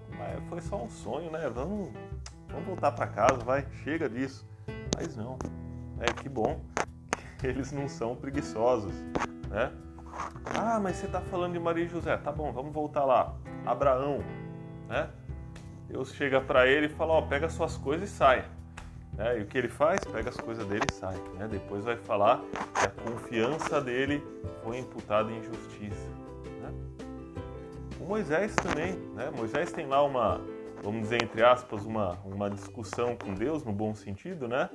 foi 0.47 0.61
só 0.61 0.77
um 0.77 0.91
sonho, 0.91 1.31
né? 1.31 1.49
Vamos, 1.49 1.89
vamos 2.49 2.67
voltar 2.67 2.93
para 2.93 3.07
casa, 3.07 3.39
vai, 3.39 3.67
chega 3.83 4.11
disso. 4.11 4.47
Mas 4.95 5.17
não. 5.17 5.39
É 6.01 6.13
que 6.13 6.29
bom 6.29 6.61
que 7.39 7.47
eles 7.49 7.73
não 7.73 7.89
são 7.89 8.15
preguiçosos, 8.15 8.93
né? 9.49 9.73
Ah, 10.55 10.79
mas 10.79 10.97
você 10.97 11.07
está 11.07 11.23
falando 11.23 11.55
de 11.55 11.59
Maria 11.59 11.87
e 11.87 11.89
José. 11.89 12.15
Tá 12.19 12.31
bom, 12.31 12.53
vamos 12.53 12.75
voltar 12.75 13.07
lá. 13.07 13.35
Abraão, 13.65 14.19
né? 14.87 15.09
Deus 15.89 16.13
chega 16.13 16.43
para 16.43 16.67
ele 16.67 16.89
e 16.89 16.91
fala: 16.91 17.15
Ó, 17.15 17.23
pega 17.23 17.49
suas 17.49 17.75
coisas 17.75 18.11
e 18.11 18.13
sai. 18.13 18.45
É, 19.19 19.37
e 19.37 19.43
o 19.43 19.47
que 19.47 19.59
ele 19.59 19.69
faz? 19.69 20.01
Pega 20.05 20.31
as 20.31 20.37
coisas 20.37 20.65
dele 20.67 20.85
e 20.89 20.95
sai. 20.95 21.17
Né? 21.37 21.49
Depois 21.51 21.85
vai 21.85 21.97
falar 21.97 22.41
que 22.75 22.87
a 22.87 22.91
confiança 22.91 23.81
dele 23.81 24.23
foi 24.63 24.79
imputada 24.79 25.31
em 25.33 25.43
justiça. 25.43 26.09
Né? 26.63 26.73
O 28.01 28.05
Moisés 28.05 28.55
também. 28.55 28.93
Né? 29.15 29.29
Moisés 29.37 29.73
tem 29.73 29.87
lá 29.87 30.05
uma, 30.05 30.41
vamos 30.85 31.03
dizer 31.03 31.21
entre 31.21 31.43
aspas, 31.43 31.85
uma, 31.85 32.13
uma 32.25 32.49
discussão 32.49 33.17
com 33.17 33.35
Deus, 33.35 33.65
no 33.65 33.73
bom 33.73 33.93
sentido, 33.93 34.47
né? 34.47 34.71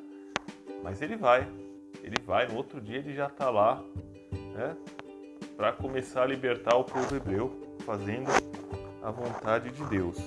Mas 0.83 1.01
ele 1.01 1.15
vai. 1.15 1.47
Ele 2.03 2.17
vai, 2.25 2.45
no 2.47 2.55
outro 2.57 2.81
dia 2.81 2.97
ele 2.97 3.13
já 3.13 3.27
está 3.27 3.49
lá, 3.49 3.81
né? 4.53 4.75
Para 5.55 5.71
começar 5.71 6.23
a 6.23 6.25
libertar 6.25 6.75
o 6.75 6.83
povo 6.83 7.15
hebreu, 7.15 7.77
fazendo 7.85 8.29
a 9.01 9.09
vontade 9.09 9.69
de 9.69 9.85
Deus. 9.85 10.17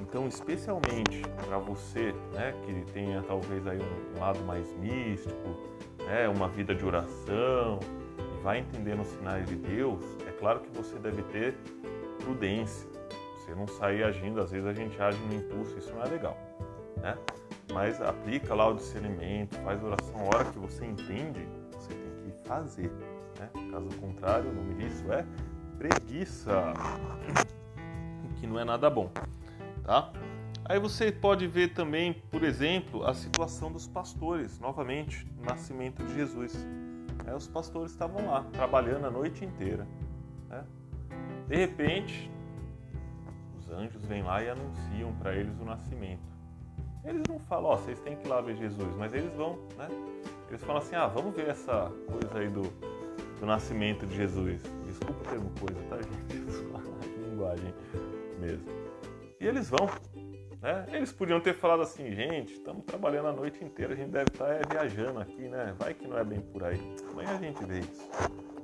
Então, 0.00 0.26
especialmente 0.26 1.22
para 1.46 1.58
você, 1.58 2.12
né, 2.32 2.54
que 2.64 2.92
tenha 2.92 3.22
talvez 3.22 3.66
aí 3.66 3.78
um 4.14 4.20
lado 4.20 4.40
mais 4.44 4.72
místico, 4.74 5.56
né, 6.06 6.28
uma 6.28 6.48
vida 6.48 6.74
de 6.74 6.84
oração 6.84 7.80
e 8.18 8.42
vai 8.42 8.58
entendendo 8.58 9.02
os 9.02 9.08
sinais 9.08 9.48
de 9.48 9.56
Deus, 9.56 10.04
é 10.26 10.32
claro 10.32 10.60
que 10.60 10.70
você 10.76 10.98
deve 10.98 11.22
ter 11.24 11.56
prudência. 12.18 12.88
Você 13.36 13.54
não 13.54 13.66
sair 13.66 14.02
agindo, 14.02 14.40
às 14.40 14.50
vezes 14.50 14.66
a 14.66 14.72
gente 14.72 15.00
age 15.00 15.18
no 15.24 15.34
impulso, 15.34 15.78
isso 15.78 15.92
não 15.94 16.02
é 16.02 16.08
legal, 16.08 16.36
né? 16.96 17.16
Mas 17.72 18.00
aplica 18.00 18.54
lá 18.54 18.68
o 18.68 18.74
discernimento, 18.74 19.56
faz 19.58 19.82
oração, 19.82 20.20
a 20.20 20.36
hora 20.36 20.44
que 20.46 20.58
você 20.58 20.84
entende, 20.84 21.46
você 21.72 21.90
tem 21.94 22.32
que 22.32 22.48
fazer, 22.48 22.90
né? 23.38 23.48
Caso 23.70 23.88
contrário, 24.00 24.50
o 24.50 24.52
nome 24.52 24.74
disso 24.74 25.04
é 25.12 25.24
preguiça, 25.78 26.72
que 28.40 28.46
não 28.46 28.58
é 28.58 28.64
nada 28.64 28.90
bom 28.90 29.10
tá? 29.86 30.12
Aí 30.64 30.80
você 30.80 31.12
pode 31.12 31.46
ver 31.46 31.72
também, 31.72 32.12
por 32.12 32.42
exemplo, 32.42 33.06
a 33.06 33.14
situação 33.14 33.70
dos 33.70 33.86
pastores, 33.86 34.58
novamente, 34.58 35.24
no 35.36 35.44
nascimento 35.44 36.02
de 36.02 36.12
Jesus. 36.12 36.66
É, 37.24 37.34
os 37.34 37.46
pastores 37.46 37.92
estavam 37.92 38.26
lá, 38.26 38.42
trabalhando 38.52 39.06
a 39.06 39.10
noite 39.10 39.44
inteira. 39.44 39.86
Né? 40.48 40.64
De 41.48 41.56
repente, 41.56 42.28
os 43.58 43.70
anjos 43.70 44.04
vêm 44.04 44.24
lá 44.24 44.42
e 44.42 44.48
anunciam 44.48 45.12
para 45.20 45.36
eles 45.36 45.56
o 45.60 45.64
nascimento. 45.64 46.34
Eles 47.04 47.22
não 47.28 47.38
falam, 47.38 47.70
ó, 47.70 47.74
oh, 47.74 47.78
vocês 47.78 48.00
têm 48.00 48.16
que 48.16 48.26
ir 48.26 48.28
lá 48.28 48.40
ver 48.40 48.56
Jesus, 48.56 48.96
mas 48.96 49.14
eles 49.14 49.32
vão, 49.34 49.56
né? 49.78 49.88
Eles 50.48 50.62
falam 50.64 50.82
assim, 50.82 50.96
ah, 50.96 51.06
vamos 51.06 51.34
ver 51.34 51.48
essa 51.48 51.92
coisa 52.10 52.38
aí 52.38 52.48
do, 52.48 52.62
do 53.38 53.46
nascimento 53.46 54.04
de 54.04 54.16
Jesus. 54.16 54.60
Desculpa 54.84 55.20
o 55.20 55.30
termo 55.30 55.52
coisa, 55.60 55.80
tá, 55.88 55.96
gente? 55.96 56.56
linguagem 57.30 57.72
mesmo. 58.40 58.66
Eles 59.46 59.70
vão. 59.70 59.88
Né? 60.60 60.86
Eles 60.92 61.12
podiam 61.12 61.40
ter 61.40 61.54
falado 61.54 61.82
assim, 61.82 62.10
gente, 62.12 62.54
estamos 62.54 62.84
trabalhando 62.84 63.28
a 63.28 63.32
noite 63.32 63.62
inteira, 63.62 63.92
a 63.92 63.96
gente 63.96 64.10
deve 64.10 64.30
estar 64.32 64.46
tá, 64.46 64.52
é, 64.52 64.62
viajando 64.68 65.20
aqui, 65.20 65.48
né? 65.48 65.74
Vai 65.78 65.94
que 65.94 66.08
não 66.08 66.18
é 66.18 66.24
bem 66.24 66.40
por 66.40 66.64
aí. 66.64 66.80
Amanhã 67.12 67.36
a 67.36 67.38
gente 67.38 67.64
vê 67.64 67.80
isso. 67.80 68.08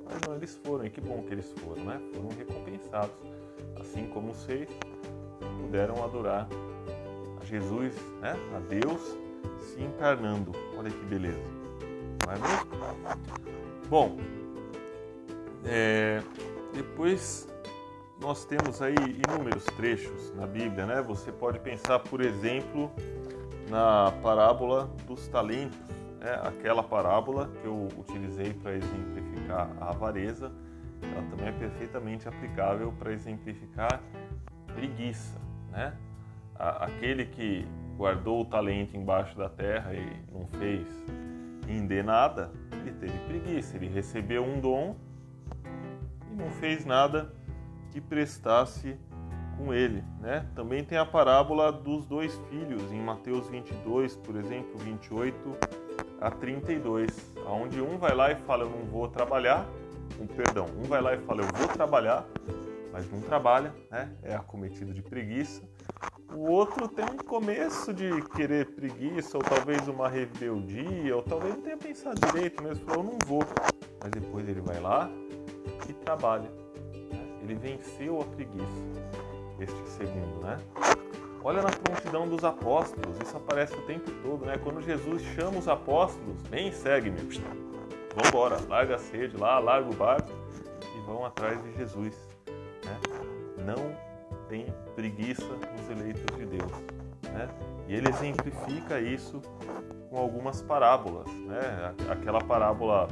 Mas 0.03 0.19
não, 0.27 0.35
eles 0.35 0.59
foram, 0.65 0.85
e 0.85 0.89
que 0.89 0.99
bom 0.99 1.23
que 1.23 1.33
eles 1.33 1.49
foram, 1.59 1.85
né? 1.85 2.01
Foram 2.13 2.29
recompensados. 2.29 3.15
Assim 3.79 4.07
como 4.07 4.33
vocês 4.33 4.67
puderam 5.61 6.03
adorar 6.03 6.47
a 7.41 7.45
Jesus, 7.45 7.95
né? 8.19 8.35
A 8.55 8.59
Deus 8.59 9.17
se 9.61 9.81
encarnando. 9.81 10.51
Olha 10.77 10.89
que 10.89 11.05
beleza. 11.05 11.39
Não 12.25 12.33
é 12.33 12.39
mesmo? 12.39 13.23
Bom, 13.87 14.17
é, 15.65 16.21
depois 16.73 17.47
nós 18.19 18.45
temos 18.45 18.81
aí 18.81 18.95
inúmeros 18.95 19.65
trechos 19.65 20.33
na 20.35 20.45
Bíblia, 20.45 20.85
né? 20.85 21.01
Você 21.01 21.31
pode 21.31 21.59
pensar, 21.59 21.99
por 21.99 22.21
exemplo, 22.21 22.91
na 23.69 24.11
parábola 24.21 24.89
dos 25.07 25.27
talentos, 25.27 25.79
né? 26.19 26.39
aquela 26.43 26.83
parábola 26.83 27.49
que 27.61 27.65
eu 27.65 27.87
utilizei 27.97 28.53
para 28.53 28.75
exemplificar 28.75 29.69
a 29.79 29.89
avareza, 29.89 30.51
ela 31.01 31.23
também 31.29 31.47
é 31.47 31.51
perfeitamente 31.51 32.27
aplicável 32.27 32.93
para 32.97 33.11
exemplificar 33.11 34.01
preguiça, 34.73 35.37
né? 35.69 35.93
Aquele 36.55 37.25
que 37.25 37.67
guardou 37.97 38.41
o 38.41 38.45
talento 38.45 38.95
embaixo 38.95 39.37
da 39.37 39.49
terra 39.49 39.93
e 39.93 40.23
não 40.31 40.47
fez 40.47 40.87
render 41.67 42.03
nada, 42.03 42.51
ele 42.71 42.91
teve 42.93 43.17
preguiça, 43.27 43.75
ele 43.75 43.87
recebeu 43.87 44.43
um 44.43 44.59
dom 44.59 44.95
e 46.31 46.35
não 46.35 46.49
fez 46.51 46.85
nada 46.85 47.33
que 47.93 48.01
prestasse 48.01 48.97
com 49.55 49.71
ele. 49.71 50.03
Né? 50.19 50.45
Também 50.55 50.83
tem 50.83 50.97
a 50.97 51.05
parábola 51.05 51.71
dos 51.71 52.05
dois 52.05 52.35
filhos, 52.49 52.91
em 52.91 52.99
Mateus 52.99 53.47
22, 53.47 54.15
por 54.17 54.35
exemplo, 54.35 54.75
28 54.79 55.37
a 56.19 56.31
32, 56.31 57.07
onde 57.47 57.79
um 57.79 57.97
vai 57.99 58.15
lá 58.15 58.31
e 58.31 58.35
fala, 58.35 58.63
eu 58.63 58.69
não 58.69 58.85
vou 58.85 59.07
trabalhar, 59.07 59.67
um, 60.19 60.25
perdão, 60.25 60.65
um 60.77 60.83
vai 60.83 61.01
lá 61.01 61.13
e 61.13 61.19
fala, 61.19 61.43
eu 61.43 61.47
vou 61.53 61.67
trabalhar, 61.67 62.25
mas 62.91 63.09
não 63.11 63.21
trabalha, 63.21 63.73
né? 63.91 64.11
é 64.23 64.33
acometido 64.33 64.91
de 64.93 65.03
preguiça. 65.03 65.61
O 66.33 66.49
outro 66.49 66.87
tem 66.87 67.05
um 67.05 67.17
começo 67.17 67.93
de 67.93 68.09
querer 68.35 68.73
preguiça, 68.73 69.37
ou 69.37 69.43
talvez 69.43 69.87
uma 69.87 70.09
rebeldia, 70.09 71.15
ou 71.15 71.21
talvez 71.21 71.55
não 71.55 71.61
tenha 71.61 71.77
pensado 71.77 72.19
direito 72.31 72.63
mesmo, 72.63 72.83
falou, 72.85 73.03
eu 73.03 73.11
não 73.11 73.19
vou. 73.27 73.43
Mas 74.01 74.09
depois 74.09 74.47
ele 74.49 74.61
vai 74.61 74.79
lá 74.79 75.09
e 75.87 75.93
trabalha. 75.93 76.62
Ele 77.43 77.55
venceu 77.55 78.21
a 78.21 78.25
preguiça, 78.25 78.65
este 79.59 79.89
segundo, 79.89 80.41
né? 80.43 80.57
Olha 81.43 81.61
na 81.61 81.69
prontidão 81.69 82.27
dos 82.27 82.43
apóstolos, 82.45 83.19
isso 83.21 83.35
aparece 83.35 83.75
o 83.75 83.81
tempo 83.81 84.09
todo, 84.23 84.45
né? 84.45 84.57
Quando 84.63 84.81
Jesus 84.81 85.21
chama 85.35 85.59
os 85.59 85.67
apóstolos, 85.67 86.41
vem 86.49 86.71
segue-me. 86.71 87.17
Vamos 87.17 88.29
embora, 88.29 88.57
larga 88.69 88.95
a 88.95 88.99
sede 88.99 89.35
lá, 89.35 89.59
larga 89.59 89.89
o 89.89 89.93
barco 89.93 90.29
e 90.95 91.05
vão 91.05 91.25
atrás 91.25 91.61
de 91.63 91.73
Jesus. 91.75 92.15
Né? 92.85 92.99
Não 93.65 93.93
tem 94.47 94.73
preguiça 94.95 95.43
nos 95.77 95.89
eleitos 95.89 96.23
de 96.37 96.45
Deus. 96.45 96.71
Né? 97.23 97.49
E 97.87 97.95
ele 97.95 98.07
exemplifica 98.07 98.99
isso 98.99 99.41
com 100.09 100.17
algumas 100.17 100.61
parábolas. 100.61 101.27
Né? 101.27 101.93
Aquela 102.09 102.39
parábola 102.39 103.07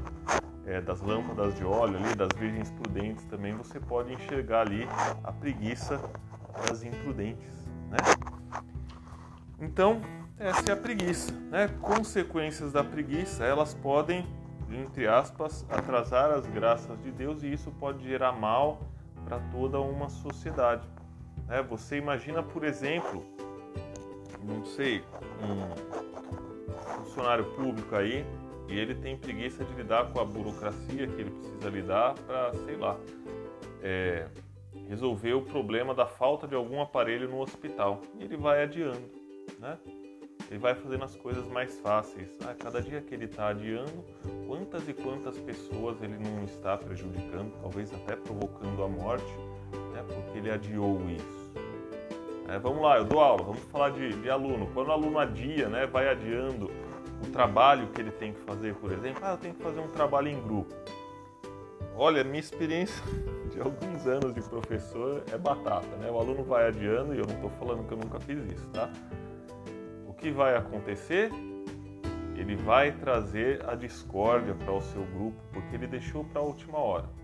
é, 0.66 0.80
das 0.82 1.02
lâmpadas 1.02 1.56
de 1.56 1.66
óleo 1.66 1.98
ali, 1.98 2.16
das 2.16 2.30
virgens 2.38 2.72
prudentes, 2.72 3.26
também 3.26 3.54
você 3.54 3.80
pode 3.80 4.14
enxergar 4.14 4.62
ali 4.62 4.88
a 5.24 5.32
preguiça 5.32 6.00
das 6.68 6.84
imprudentes. 6.84 7.66
Né? 7.90 7.98
Então, 9.60 10.02
essa 10.38 10.72
é 10.72 10.74
a 10.74 10.78
preguiça. 10.78 11.32
Né? 11.50 11.68
Consequências 11.82 12.72
da 12.72 12.84
preguiça, 12.84 13.44
elas 13.44 13.74
podem, 13.74 14.28
entre 14.70 15.08
aspas, 15.08 15.66
atrasar 15.70 16.32
as 16.32 16.46
graças 16.48 17.00
de 17.02 17.12
Deus 17.12 17.44
e 17.44 17.52
isso 17.52 17.72
pode 17.72 18.04
gerar 18.04 18.32
mal 18.32 18.82
para 19.26 19.40
toda 19.52 19.80
uma 19.80 20.10
sociedade. 20.10 20.88
Né? 21.48 21.62
Você 21.64 21.98
imagina, 21.98 22.44
por 22.44 22.64
exemplo, 22.64 23.26
não 24.44 24.66
sei, 24.66 25.04
um 25.42 27.04
funcionário 27.04 27.46
público 27.56 27.96
aí 27.96 28.26
e 28.72 28.80
ele 28.80 28.96
tem 28.96 29.18
preguiça 29.18 29.66
de 29.66 29.74
lidar 29.74 30.12
com 30.12 30.20
a 30.22 30.26
burocracia 30.26 31.06
que 31.06 31.22
ele 31.22 31.30
precisa 31.30 31.70
lidar 31.70 32.14
para, 32.26 32.54
sei 32.54 32.78
lá, 32.78 32.98
é, 33.84 34.28
resolver 34.88 35.34
o 35.34 35.42
problema 35.42 35.94
da 35.94 36.06
falta 36.06 36.48
de 36.48 36.56
algum 36.56 36.82
aparelho 36.82 37.30
no 37.30 37.42
hospital. 37.42 38.02
E 38.18 38.24
ele 38.24 38.38
vai 38.38 38.64
adiando, 38.64 39.02
né? 39.60 39.78
Ele 40.50 40.60
vai 40.60 40.74
fazendo 40.74 41.04
as 41.04 41.16
coisas 41.16 41.46
mais 41.48 41.80
fáceis. 41.80 42.30
Ah, 42.46 42.56
cada 42.58 42.82
dia 42.82 43.02
que 43.02 43.14
ele 43.14 43.26
está 43.26 43.50
adiando, 43.50 44.04
quantas 44.48 44.88
e 44.88 44.94
quantas 44.94 45.38
pessoas 45.38 46.02
ele 46.02 46.18
não 46.18 46.44
está 46.46 46.78
prejudicando, 46.78 47.54
talvez 47.62 47.94
até 47.94 48.16
provocando 48.16 48.84
a 48.84 48.88
morte, 48.88 49.34
né? 49.94 50.04
Porque 50.08 50.38
ele 50.38 50.50
adiou 50.50 50.98
isso. 51.10 51.52
É, 52.48 52.58
vamos 52.58 52.82
lá, 52.82 52.98
eu 52.98 53.06
dou 53.06 53.20
aula, 53.20 53.44
vamos 53.44 53.64
falar 53.66 53.92
de, 53.92 54.14
de 54.22 54.30
aluno. 54.30 54.70
Quando 54.74 54.88
o 54.88 54.92
aluno 54.92 55.20
adia, 55.20 55.70
né, 55.70 55.86
vai 55.86 56.10
adiando 56.10 56.70
o 57.22 57.32
trabalho 57.32 57.88
que 57.88 58.02
ele 58.02 58.12
tem 58.12 58.34
que 58.34 58.40
fazer, 58.42 58.76
por 58.76 58.92
exemplo, 58.92 59.22
ah, 59.24 59.32
eu 59.32 59.38
tenho 59.38 59.54
que 59.54 59.62
fazer 59.62 59.80
um 59.80 59.88
trabalho 59.88 60.28
em 60.28 60.42
grupo. 60.42 60.74
Olha, 61.96 62.24
minha 62.24 62.40
experiência 62.40 63.04
de 63.52 63.60
alguns 63.60 64.08
anos 64.08 64.34
de 64.34 64.42
professor 64.42 65.24
é 65.32 65.38
batata, 65.38 65.96
né? 65.98 66.10
O 66.10 66.18
aluno 66.18 66.44
vai 66.44 66.68
adiando 66.68 67.14
e 67.14 67.20
eu 67.20 67.26
não 67.26 67.36
estou 67.36 67.50
falando 67.52 67.86
que 67.88 67.94
eu 67.94 67.98
nunca 67.98 68.20
fiz 68.20 68.40
isso, 68.52 68.68
tá? 68.70 68.90
O 70.08 70.14
que 70.14 70.32
vai 70.32 70.56
acontecer? 70.56 71.32
Ele 72.36 72.56
vai 72.56 72.92
trazer 72.92 73.64
a 73.70 73.76
discórdia 73.76 74.56
para 74.56 74.72
o 74.72 74.82
seu 74.82 75.04
grupo 75.04 75.38
porque 75.52 75.76
ele 75.76 75.86
deixou 75.86 76.24
para 76.24 76.42
a 76.42 76.44
última 76.44 76.80
hora. 76.80 77.21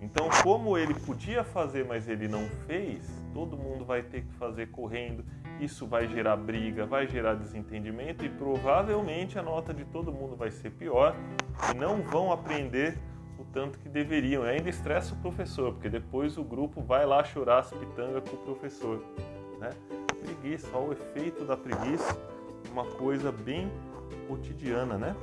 Então, 0.00 0.28
como 0.42 0.76
ele 0.76 0.92
podia 0.92 1.42
fazer, 1.42 1.84
mas 1.84 2.08
ele 2.08 2.28
não 2.28 2.46
fez, 2.66 3.08
todo 3.32 3.56
mundo 3.56 3.84
vai 3.84 4.02
ter 4.02 4.22
que 4.22 4.32
fazer 4.34 4.66
correndo. 4.70 5.24
Isso 5.58 5.86
vai 5.86 6.06
gerar 6.06 6.36
briga, 6.36 6.84
vai 6.84 7.06
gerar 7.06 7.34
desentendimento 7.34 8.24
e 8.24 8.28
provavelmente 8.28 9.38
a 9.38 9.42
nota 9.42 9.72
de 9.72 9.84
todo 9.86 10.12
mundo 10.12 10.36
vai 10.36 10.50
ser 10.50 10.70
pior 10.70 11.16
e 11.72 11.76
não 11.76 12.02
vão 12.02 12.30
aprender 12.30 12.98
o 13.38 13.44
tanto 13.44 13.78
que 13.78 13.88
deveriam. 13.88 14.44
E 14.44 14.50
ainda 14.50 14.68
estressa 14.68 15.14
o 15.14 15.16
professor, 15.18 15.72
porque 15.72 15.88
depois 15.88 16.36
o 16.36 16.44
grupo 16.44 16.82
vai 16.82 17.06
lá 17.06 17.24
chorar 17.24 17.60
as 17.60 17.70
pitangas 17.70 18.28
com 18.28 18.36
o 18.36 18.40
professor. 18.40 19.02
Né? 19.58 19.70
Preguiça, 20.22 20.68
olha 20.74 20.88
o 20.88 20.92
efeito 20.92 21.44
da 21.46 21.56
preguiça, 21.56 22.14
uma 22.70 22.84
coisa 22.84 23.32
bem 23.32 23.70
cotidiana, 24.28 24.98
né? 24.98 25.16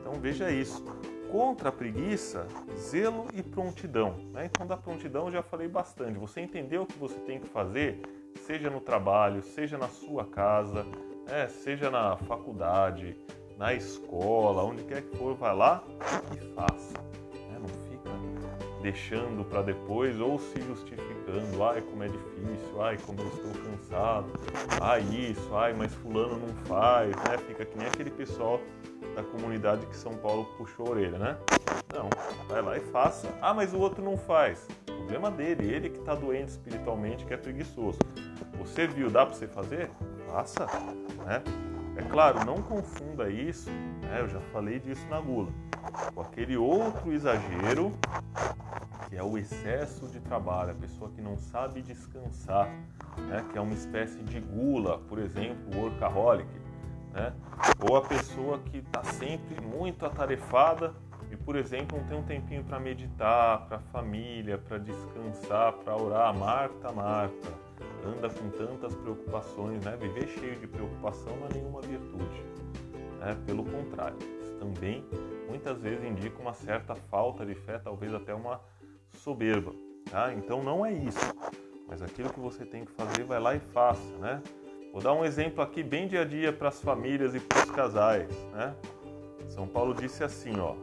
Então 0.00 0.20
veja 0.20 0.50
isso 0.50 0.84
contra 1.30 1.68
a 1.68 1.72
preguiça, 1.72 2.46
zelo 2.76 3.26
e 3.34 3.42
prontidão. 3.42 4.16
Né? 4.32 4.46
Então, 4.46 4.66
da 4.66 4.76
prontidão 4.76 5.26
eu 5.26 5.32
já 5.32 5.42
falei 5.42 5.68
bastante. 5.68 6.18
Você 6.18 6.40
entendeu 6.40 6.82
o 6.82 6.86
que 6.86 6.98
você 6.98 7.18
tem 7.20 7.40
que 7.40 7.48
fazer, 7.48 8.00
seja 8.46 8.70
no 8.70 8.80
trabalho, 8.80 9.42
seja 9.42 9.76
na 9.76 9.88
sua 9.88 10.24
casa, 10.24 10.84
né? 11.28 11.48
seja 11.48 11.90
na 11.90 12.16
faculdade, 12.16 13.16
na 13.56 13.74
escola, 13.74 14.62
onde 14.62 14.84
quer 14.84 15.02
que 15.02 15.16
for, 15.16 15.34
vai 15.34 15.54
lá 15.54 15.82
e 16.34 16.54
faça. 16.54 16.94
Né? 17.50 17.58
Não 17.58 17.68
fica 17.90 18.10
deixando 18.82 19.44
para 19.44 19.62
depois 19.62 20.20
ou 20.20 20.38
se 20.38 20.60
justificando. 20.60 21.15
Ai, 21.28 21.82
como 21.82 22.04
é 22.04 22.08
difícil, 22.08 22.82
ai, 22.82 22.96
como 23.04 23.20
eu 23.20 23.26
estou 23.26 23.50
cansado, 23.64 24.26
ai, 24.80 25.02
isso, 25.02 25.54
ai, 25.54 25.72
mas 25.72 25.92
Fulano 25.94 26.38
não 26.38 26.54
faz. 26.66 27.08
Né? 27.08 27.38
Fica 27.48 27.64
que 27.64 27.76
nem 27.76 27.88
aquele 27.88 28.10
pessoal 28.10 28.60
da 29.14 29.22
comunidade 29.22 29.84
que 29.86 29.96
São 29.96 30.14
Paulo 30.14 30.44
puxou 30.56 30.86
a 30.86 30.90
orelha, 30.90 31.18
né? 31.18 31.36
Não, 31.92 32.08
vai 32.48 32.62
lá 32.62 32.76
e 32.76 32.80
faça. 32.80 33.28
Ah, 33.42 33.52
mas 33.52 33.74
o 33.74 33.78
outro 33.78 34.04
não 34.04 34.16
faz. 34.16 34.66
Problema 34.86 35.30
dele, 35.30 35.66
ele 35.66 35.90
que 35.90 35.98
está 35.98 36.14
doente 36.14 36.50
espiritualmente, 36.50 37.24
que 37.24 37.34
é 37.34 37.36
preguiçoso. 37.36 37.98
Você 38.58 38.86
viu, 38.86 39.10
dá 39.10 39.26
para 39.26 39.34
você 39.34 39.48
fazer? 39.48 39.90
Faça, 40.30 40.66
né? 41.24 41.42
É 41.96 42.02
claro, 42.02 42.44
não 42.44 42.56
confunda 42.62 43.30
isso, 43.30 43.70
né? 44.02 44.20
eu 44.20 44.28
já 44.28 44.40
falei 44.52 44.78
disso 44.78 45.06
na 45.08 45.18
gula, 45.18 45.50
com 46.14 46.20
aquele 46.20 46.56
outro 46.56 47.10
exagero 47.10 47.90
que 49.08 49.16
é 49.16 49.22
o 49.22 49.38
excesso 49.38 50.06
de 50.08 50.20
trabalho, 50.20 50.72
a 50.72 50.74
pessoa 50.74 51.10
que 51.10 51.20
não 51.20 51.36
sabe 51.36 51.80
descansar, 51.82 52.68
né? 53.18 53.44
que 53.50 53.58
é 53.58 53.60
uma 53.60 53.74
espécie 53.74 54.22
de 54.22 54.40
gula, 54.40 54.98
por 55.08 55.18
exemplo, 55.18 55.78
workaholic, 55.78 56.48
né? 57.12 57.32
Ou 57.88 57.96
a 57.96 58.02
pessoa 58.02 58.58
que 58.58 58.78
está 58.78 59.02
sempre 59.04 59.60
muito 59.60 60.04
atarefada 60.04 60.94
e, 61.30 61.36
por 61.36 61.56
exemplo, 61.56 61.98
não 61.98 62.06
tem 62.06 62.18
um 62.18 62.22
tempinho 62.22 62.62
para 62.64 62.78
meditar, 62.78 63.66
para 63.66 63.78
a 63.78 63.80
família, 63.80 64.58
para 64.58 64.78
descansar, 64.78 65.72
para 65.72 65.96
orar. 65.96 66.36
Marta, 66.36 66.92
Marta, 66.92 67.48
anda 68.04 68.28
com 68.28 68.50
tantas 68.50 68.94
preocupações, 68.94 69.82
né? 69.84 69.96
Viver 69.96 70.28
cheio 70.28 70.56
de 70.56 70.66
preocupação 70.66 71.34
não 71.36 71.46
é 71.46 71.54
nenhuma 71.54 71.80
virtude, 71.80 72.44
né? 73.18 73.36
Pelo 73.46 73.64
contrário, 73.64 74.18
também 74.58 75.02
muitas 75.48 75.80
vezes 75.80 76.04
indica 76.04 76.40
uma 76.40 76.52
certa 76.52 76.94
falta 76.94 77.46
de 77.46 77.54
fé, 77.54 77.78
talvez 77.78 78.12
até 78.12 78.34
uma 78.34 78.60
soberba, 79.16 79.72
tá? 80.10 80.32
Então 80.32 80.62
não 80.62 80.84
é 80.84 80.92
isso, 80.92 81.34
mas 81.88 82.02
aquilo 82.02 82.30
que 82.30 82.40
você 82.40 82.64
tem 82.64 82.84
que 82.84 82.92
fazer, 82.92 83.24
vai 83.24 83.40
lá 83.40 83.54
e 83.54 83.60
faça, 83.60 84.16
né? 84.18 84.42
Vou 84.92 85.02
dar 85.02 85.12
um 85.12 85.24
exemplo 85.24 85.62
aqui 85.62 85.82
bem 85.82 86.08
dia 86.08 86.22
a 86.22 86.24
dia 86.24 86.52
para 86.52 86.68
as 86.68 86.80
famílias 86.80 87.34
e 87.34 87.40
para 87.40 87.64
os 87.64 87.70
casais, 87.70 88.28
né? 88.52 88.74
São 89.48 89.66
Paulo 89.66 89.94
disse 89.94 90.24
assim, 90.24 90.58
ó: 90.58 90.74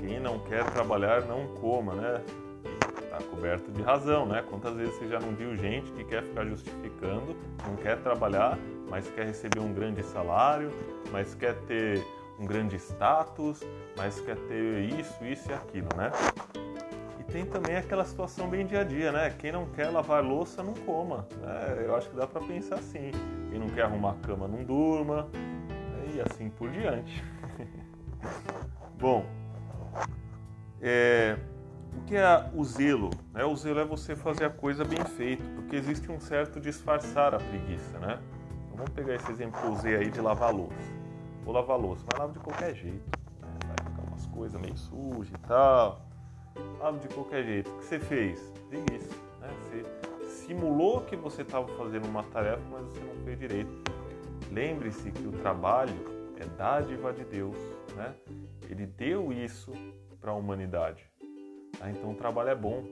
quem 0.00 0.20
não 0.20 0.38
quer 0.40 0.64
trabalhar 0.72 1.22
não 1.22 1.46
coma, 1.60 1.94
né? 1.94 2.22
Está 3.02 3.18
coberto 3.30 3.70
de 3.70 3.82
razão, 3.82 4.26
né? 4.26 4.44
Quantas 4.48 4.74
vezes 4.74 4.94
você 4.96 5.08
já 5.08 5.20
não 5.20 5.34
viu 5.34 5.56
gente 5.56 5.90
que 5.92 6.04
quer 6.04 6.22
ficar 6.22 6.44
justificando, 6.44 7.36
não 7.66 7.76
quer 7.76 8.02
trabalhar, 8.02 8.58
mas 8.90 9.08
quer 9.10 9.26
receber 9.26 9.60
um 9.60 9.72
grande 9.72 10.02
salário, 10.02 10.70
mas 11.10 11.34
quer 11.34 11.54
ter 11.66 12.04
um 12.38 12.44
grande 12.44 12.76
status, 12.76 13.60
mas 13.96 14.20
quer 14.20 14.36
ter 14.36 14.80
isso, 14.98 15.24
isso 15.24 15.50
e 15.50 15.54
aquilo, 15.54 15.88
né? 15.96 16.10
Tem 17.30 17.44
também 17.44 17.76
aquela 17.76 18.04
situação 18.04 18.48
bem 18.48 18.66
dia 18.66 18.80
a 18.80 18.84
dia, 18.84 19.10
né? 19.10 19.30
Quem 19.30 19.52
não 19.52 19.66
quer 19.66 19.88
lavar 19.88 20.24
louça 20.24 20.62
não 20.62 20.74
coma. 20.74 21.26
Né? 21.40 21.84
Eu 21.84 21.96
acho 21.96 22.08
que 22.08 22.16
dá 22.16 22.26
para 22.26 22.40
pensar 22.40 22.76
assim. 22.76 23.10
Quem 23.50 23.58
não 23.58 23.68
quer 23.68 23.82
arrumar 23.82 24.12
a 24.12 24.26
cama 24.26 24.46
não 24.46 24.62
durma 24.64 25.28
né? 25.34 26.14
e 26.14 26.20
assim 26.20 26.48
por 26.50 26.70
diante. 26.70 27.22
Bom, 28.98 29.24
é, 30.80 31.36
o 31.96 32.04
que 32.04 32.16
é 32.16 32.50
o 32.54 32.64
zelo? 32.64 33.10
Né? 33.32 33.44
O 33.44 33.56
zelo 33.56 33.80
é 33.80 33.84
você 33.84 34.14
fazer 34.14 34.44
a 34.44 34.50
coisa 34.50 34.84
bem 34.84 35.04
feita, 35.04 35.44
porque 35.56 35.76
existe 35.76 36.10
um 36.10 36.20
certo 36.20 36.60
disfarçar 36.60 37.34
a 37.34 37.38
preguiça, 37.38 37.98
né? 37.98 38.18
Então 38.64 38.76
vamos 38.76 38.92
pegar 38.92 39.14
esse 39.14 39.30
exemplo 39.30 39.76
Z 39.76 39.96
aí 39.96 40.10
de 40.10 40.20
lavar 40.20 40.54
louça. 40.54 40.96
Vou 41.44 41.52
lavar 41.52 41.78
louça, 41.78 42.04
mas 42.10 42.20
lavo 42.20 42.32
de 42.32 42.38
qualquer 42.38 42.74
jeito. 42.74 43.04
Né? 43.40 43.48
Vai 43.66 43.90
ficar 43.90 44.08
umas 44.08 44.26
coisas 44.26 44.60
meio 44.60 44.76
sujas 44.76 45.28
e 45.28 45.46
tal 45.46 46.05
lavo 46.78 46.98
de 46.98 47.08
qualquer 47.08 47.44
jeito. 47.44 47.70
O 47.70 47.78
que 47.78 47.84
você 47.84 47.98
fez? 47.98 48.52
Preguiça. 48.68 49.14
Né? 49.40 49.48
Você 49.62 50.26
simulou 50.46 51.00
que 51.02 51.16
você 51.16 51.42
estava 51.42 51.66
fazendo 51.76 52.06
uma 52.06 52.22
tarefa, 52.24 52.62
mas 52.70 52.86
você 52.86 53.00
não 53.00 53.24
fez 53.24 53.38
direito. 53.38 53.72
Lembre-se 54.52 55.10
que 55.10 55.26
o 55.26 55.32
trabalho 55.32 55.94
é 56.40 56.46
dádiva 56.56 57.12
de 57.12 57.24
Deus. 57.24 57.56
Né? 57.94 58.14
Ele 58.68 58.86
deu 58.86 59.32
isso 59.32 59.72
para 60.20 60.30
a 60.30 60.34
humanidade. 60.34 61.04
Tá? 61.78 61.90
Então 61.90 62.10
o 62.10 62.14
trabalho 62.14 62.50
é 62.50 62.54
bom 62.54 62.84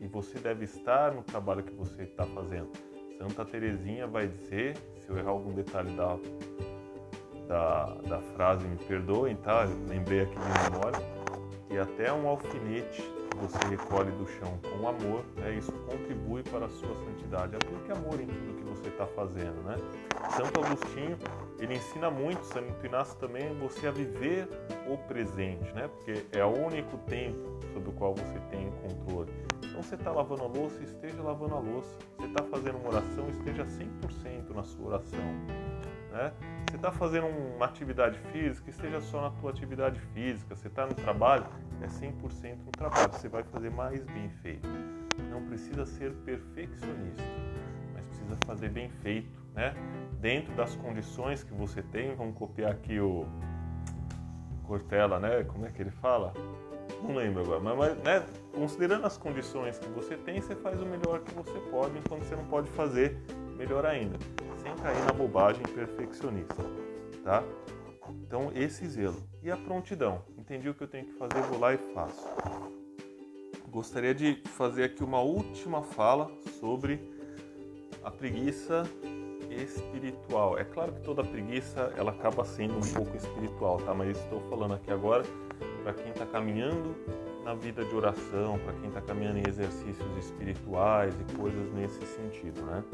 e 0.00 0.06
você 0.06 0.38
deve 0.38 0.64
estar 0.64 1.12
no 1.12 1.22
trabalho 1.22 1.62
que 1.62 1.72
você 1.72 2.02
está 2.02 2.24
fazendo. 2.24 2.70
Santa 3.18 3.44
Teresinha 3.44 4.06
vai 4.06 4.28
dizer, 4.28 4.76
se 4.76 5.08
eu 5.08 5.18
errar 5.18 5.30
algum 5.30 5.52
detalhe 5.52 5.90
da, 5.96 6.16
da, 7.48 7.84
da 8.08 8.20
frase, 8.34 8.66
me 8.66 8.76
perdoem, 8.76 9.34
tá? 9.36 9.64
Eu 9.64 9.86
lembrei 9.88 10.20
aqui 10.20 10.34
de 10.34 10.70
memória, 10.70 11.00
que 11.68 11.78
até 11.78 12.12
um 12.12 12.26
alfinete 12.26 13.02
você 13.38 13.58
recolhe 13.68 14.10
do 14.12 14.26
chão 14.26 14.58
com 14.62 14.88
amor, 14.88 15.22
né? 15.36 15.54
isso 15.54 15.70
contribui 15.86 16.42
para 16.42 16.66
a 16.66 16.68
sua 16.68 16.94
santidade. 17.04 17.54
Aplique 17.54 17.92
amor 17.92 18.20
em 18.20 18.26
tudo 18.26 18.56
que 18.56 18.64
você 18.64 18.88
está 18.88 19.06
fazendo. 19.06 19.62
Né? 19.62 19.76
Santo 20.36 20.64
Agostinho, 20.64 21.16
ele 21.60 21.74
ensina 21.76 22.10
muito, 22.10 22.42
Santo 22.44 22.84
Inácio 22.84 23.16
também, 23.18 23.54
você 23.58 23.86
a 23.86 23.90
viver 23.90 24.48
o 24.88 24.96
presente, 24.96 25.70
né? 25.72 25.88
porque 25.88 26.26
é 26.36 26.44
o 26.44 26.66
único 26.66 26.96
tempo 27.06 27.60
sobre 27.72 27.90
o 27.90 27.92
qual 27.92 28.14
você 28.14 28.40
tem 28.50 28.72
controle. 28.82 29.30
Então 29.62 29.82
você 29.82 29.94
está 29.94 30.10
lavando 30.10 30.42
a 30.42 30.46
louça, 30.46 30.82
esteja 30.82 31.22
lavando 31.22 31.54
a 31.54 31.60
louça. 31.60 31.96
Você 32.18 32.26
está 32.26 32.42
fazendo 32.44 32.78
uma 32.78 32.88
oração, 32.88 33.28
esteja 33.28 33.64
100% 33.64 34.54
na 34.54 34.64
sua 34.64 34.86
oração. 34.86 35.20
Né? 36.10 36.32
Você 36.68 36.76
está 36.76 36.90
fazendo 36.90 37.26
uma 37.26 37.66
atividade 37.66 38.18
física, 38.32 38.70
esteja 38.70 39.00
só 39.00 39.22
na 39.22 39.30
tua 39.30 39.50
atividade 39.50 40.00
física. 40.12 40.54
Você 40.54 40.68
está 40.68 40.86
no 40.86 40.94
trabalho, 40.94 41.46
é 41.82 41.86
100% 41.86 42.58
no 42.64 42.72
trabalho. 42.72 43.12
Você 43.12 43.28
vai 43.28 43.42
fazer 43.42 43.70
mais 43.70 44.04
bem 44.04 44.28
feito. 44.42 44.68
Não 45.30 45.44
precisa 45.46 45.84
ser 45.84 46.12
perfeccionista, 46.24 47.22
mas 47.94 48.04
precisa 48.06 48.36
fazer 48.46 48.70
bem 48.70 48.88
feito, 48.88 49.40
né? 49.54 49.74
Dentro 50.20 50.54
das 50.54 50.74
condições 50.76 51.42
que 51.42 51.52
você 51.52 51.82
tem. 51.82 52.14
Vamos 52.14 52.36
copiar 52.36 52.72
aqui 52.72 53.00
o 53.00 53.26
Cortella, 54.64 55.18
né? 55.18 55.44
Como 55.44 55.66
é 55.66 55.70
que 55.70 55.82
ele 55.82 55.90
fala? 55.90 56.32
Não 57.02 57.14
lembro 57.14 57.42
agora, 57.42 57.60
mas, 57.60 57.76
mas 57.76 58.02
né? 58.02 58.26
considerando 58.52 59.06
as 59.06 59.16
condições 59.16 59.78
que 59.78 59.88
você 59.90 60.16
tem, 60.16 60.40
você 60.40 60.56
faz 60.56 60.80
o 60.80 60.86
melhor 60.86 61.20
que 61.20 61.32
você 61.34 61.58
pode, 61.70 61.96
enquanto 61.98 62.24
você 62.24 62.34
não 62.34 62.44
pode 62.46 62.68
fazer 62.70 63.16
melhor 63.56 63.84
ainda 63.84 64.16
cair 64.82 65.04
na 65.04 65.12
bobagem 65.12 65.62
perfeccionista, 65.62 66.62
tá? 67.24 67.42
Então, 68.22 68.50
esse 68.54 68.86
zelo. 68.88 69.22
E 69.42 69.50
a 69.50 69.56
prontidão. 69.56 70.22
Entendi 70.36 70.68
o 70.68 70.74
que 70.74 70.82
eu 70.82 70.88
tenho 70.88 71.06
que 71.06 71.12
fazer, 71.12 71.40
vou 71.42 71.58
lá 71.58 71.74
e 71.74 71.78
faço. 71.94 72.26
Gostaria 73.68 74.14
de 74.14 74.42
fazer 74.46 74.84
aqui 74.84 75.04
uma 75.04 75.20
última 75.20 75.82
fala 75.82 76.30
sobre 76.58 77.00
a 78.02 78.10
preguiça 78.10 78.84
espiritual. 79.50 80.58
É 80.58 80.64
claro 80.64 80.92
que 80.92 81.00
toda 81.02 81.22
preguiça 81.22 81.92
ela 81.96 82.12
acaba 82.12 82.44
sendo 82.44 82.76
um 82.76 82.92
pouco 82.92 83.16
espiritual, 83.16 83.78
tá? 83.78 83.94
Mas 83.94 84.18
estou 84.18 84.40
falando 84.48 84.74
aqui 84.74 84.90
agora 84.90 85.24
para 85.82 85.92
quem 85.92 86.10
está 86.10 86.26
caminhando 86.26 86.94
na 87.44 87.54
vida 87.54 87.84
de 87.84 87.94
oração, 87.94 88.58
para 88.58 88.72
quem 88.74 88.88
está 88.88 89.00
caminhando 89.00 89.38
em 89.38 89.48
exercícios 89.48 90.16
espirituais 90.18 91.14
e 91.18 91.36
coisas 91.36 91.72
nesse 91.72 92.04
sentido, 92.06 92.62
né? 92.62 92.84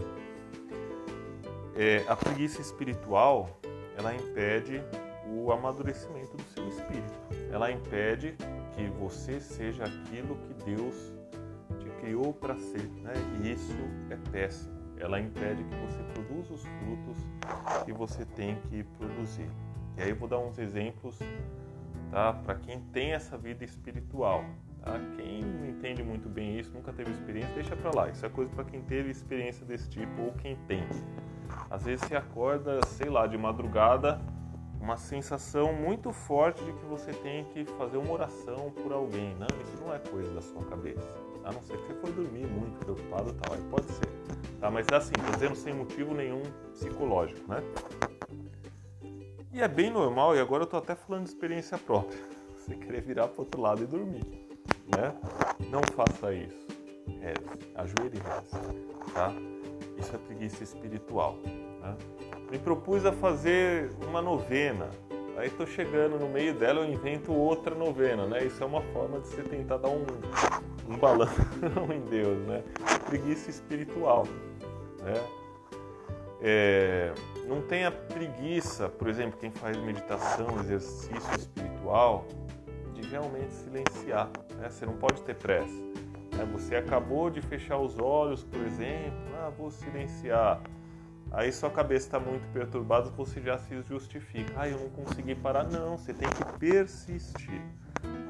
É, 1.76 2.04
a 2.08 2.16
preguiça 2.16 2.60
espiritual 2.60 3.48
ela 3.96 4.14
impede 4.14 4.82
o 5.26 5.52
amadurecimento 5.52 6.36
do 6.36 6.44
seu 6.54 6.68
espírito. 6.68 7.14
Ela 7.50 7.70
impede 7.70 8.36
que 8.74 8.86
você 8.98 9.40
seja 9.40 9.84
aquilo 9.84 10.36
que 10.36 10.64
Deus 10.64 11.12
te 11.78 11.88
criou 12.00 12.32
para 12.32 12.56
ser, 12.56 12.88
né? 13.02 13.12
E 13.40 13.52
isso 13.52 13.72
é 14.10 14.16
péssimo. 14.30 14.74
Ela 14.98 15.20
impede 15.20 15.64
que 15.64 15.74
você 15.76 16.02
produza 16.12 16.54
os 16.54 16.62
frutos 16.62 17.18
que 17.84 17.92
você 17.92 18.24
tem 18.24 18.56
que 18.68 18.84
produzir. 18.98 19.48
E 19.96 20.02
aí 20.02 20.10
eu 20.10 20.16
vou 20.16 20.28
dar 20.28 20.38
uns 20.38 20.58
exemplos, 20.58 21.18
tá? 22.10 22.32
Para 22.32 22.56
quem 22.56 22.80
tem 22.92 23.12
essa 23.12 23.36
vida 23.36 23.64
espiritual. 23.64 24.44
Tá? 24.82 25.00
Quem 25.16 25.42
não 25.42 25.66
entende 25.66 26.02
muito 26.02 26.28
bem 26.28 26.58
isso, 26.58 26.72
nunca 26.72 26.92
teve 26.92 27.10
experiência, 27.10 27.54
deixa 27.54 27.74
para 27.74 27.90
lá. 27.94 28.10
Isso 28.10 28.24
é 28.24 28.28
coisa 28.28 28.50
para 28.52 28.64
quem 28.64 28.82
teve 28.82 29.10
experiência 29.10 29.64
desse 29.64 29.88
tipo 29.88 30.22
ou 30.22 30.32
quem 30.32 30.56
tem. 30.68 30.86
Às 31.74 31.82
vezes 31.82 32.06
você 32.06 32.14
acorda, 32.14 32.78
sei 32.86 33.10
lá, 33.10 33.26
de 33.26 33.36
madrugada, 33.36 34.20
uma 34.80 34.96
sensação 34.96 35.72
muito 35.72 36.12
forte 36.12 36.64
de 36.64 36.72
que 36.72 36.84
você 36.84 37.12
tem 37.12 37.44
que 37.46 37.64
fazer 37.64 37.96
uma 37.96 38.12
oração 38.12 38.70
por 38.80 38.92
alguém. 38.92 39.34
Não, 39.34 39.48
isso 39.60 39.82
não 39.82 39.92
é 39.92 39.98
coisa 39.98 40.32
da 40.32 40.40
sua 40.40 40.62
cabeça. 40.66 41.10
A 41.42 41.50
não 41.50 41.60
ser 41.62 41.76
que 41.78 41.86
você 41.88 41.94
foi 41.94 42.12
dormir 42.12 42.46
muito 42.46 42.78
preocupado 42.78 43.30
e 43.30 43.34
tal, 43.34 43.54
aí 43.54 43.62
pode 43.72 43.90
ser. 43.90 44.06
Tá? 44.60 44.70
Mas 44.70 44.86
é 44.86 44.94
assim, 44.94 45.14
dizendo 45.32 45.56
sem 45.56 45.74
motivo 45.74 46.14
nenhum 46.14 46.42
psicológico, 46.70 47.40
né? 47.50 47.60
E 49.52 49.60
é 49.60 49.66
bem 49.66 49.90
normal, 49.90 50.36
e 50.36 50.40
agora 50.40 50.62
eu 50.62 50.68
tô 50.68 50.76
até 50.76 50.94
falando 50.94 51.24
de 51.24 51.30
experiência 51.30 51.76
própria. 51.76 52.20
Você 52.54 52.76
querer 52.76 53.00
virar 53.00 53.26
pro 53.26 53.40
outro 53.40 53.60
lado 53.60 53.82
e 53.82 53.86
dormir, 53.86 54.24
né? 54.96 55.12
Não 55.70 55.82
faça 55.82 56.32
isso. 56.32 56.68
Reze, 57.20 57.74
ajoelhe 57.74 58.16
e 58.16 58.20
reze, 58.20 59.12
tá? 59.12 59.32
Isso 59.98 60.14
é 60.14 60.18
preguiça 60.18 60.62
espiritual. 60.62 61.38
Né? 61.84 61.96
Me 62.50 62.58
propus 62.58 63.04
a 63.04 63.12
fazer 63.12 63.90
uma 64.08 64.20
novena. 64.20 64.90
Aí 65.36 65.48
estou 65.48 65.66
chegando 65.66 66.18
no 66.18 66.28
meio 66.28 66.54
dela, 66.54 66.80
eu 66.80 66.92
invento 66.92 67.32
outra 67.32 67.74
novena, 67.74 68.24
né? 68.26 68.44
Isso 68.44 68.62
é 68.62 68.66
uma 68.66 68.80
forma 68.80 69.18
de 69.18 69.26
você 69.26 69.42
tentar 69.42 69.78
dar 69.78 69.88
um, 69.88 70.06
um 70.88 70.96
balanço 70.96 71.40
em 71.92 72.00
Deus, 72.08 72.38
né? 72.46 72.62
Preguiça 73.06 73.50
espiritual, 73.50 74.24
né? 75.02 75.14
É, 76.40 77.12
não 77.46 77.62
tenha 77.62 77.90
preguiça, 77.90 78.88
por 78.88 79.08
exemplo, 79.08 79.38
quem 79.40 79.50
faz 79.50 79.76
meditação, 79.78 80.46
exercício 80.60 81.34
espiritual, 81.36 82.26
de 82.92 83.08
realmente 83.08 83.52
silenciar. 83.52 84.28
Né? 84.56 84.68
Você 84.68 84.84
não 84.84 84.94
pode 84.94 85.22
ter 85.22 85.34
pressa. 85.34 85.82
Né? 86.36 86.46
Você 86.52 86.76
acabou 86.76 87.30
de 87.30 87.40
fechar 87.40 87.78
os 87.78 87.98
olhos, 87.98 88.44
por 88.44 88.60
exemplo, 88.60 89.18
ah, 89.38 89.50
vou 89.56 89.70
silenciar. 89.70 90.60
Aí 91.36 91.50
sua 91.50 91.68
cabeça 91.68 92.06
está 92.06 92.20
muito 92.20 92.46
perturbada, 92.52 93.10
você 93.10 93.40
já 93.40 93.58
se 93.58 93.82
justifica. 93.82 94.52
Ah, 94.56 94.68
eu 94.68 94.78
não 94.78 94.90
consegui 94.90 95.34
parar. 95.34 95.64
Não, 95.64 95.98
você 95.98 96.14
tem 96.14 96.28
que 96.28 96.58
persistir. 96.58 97.60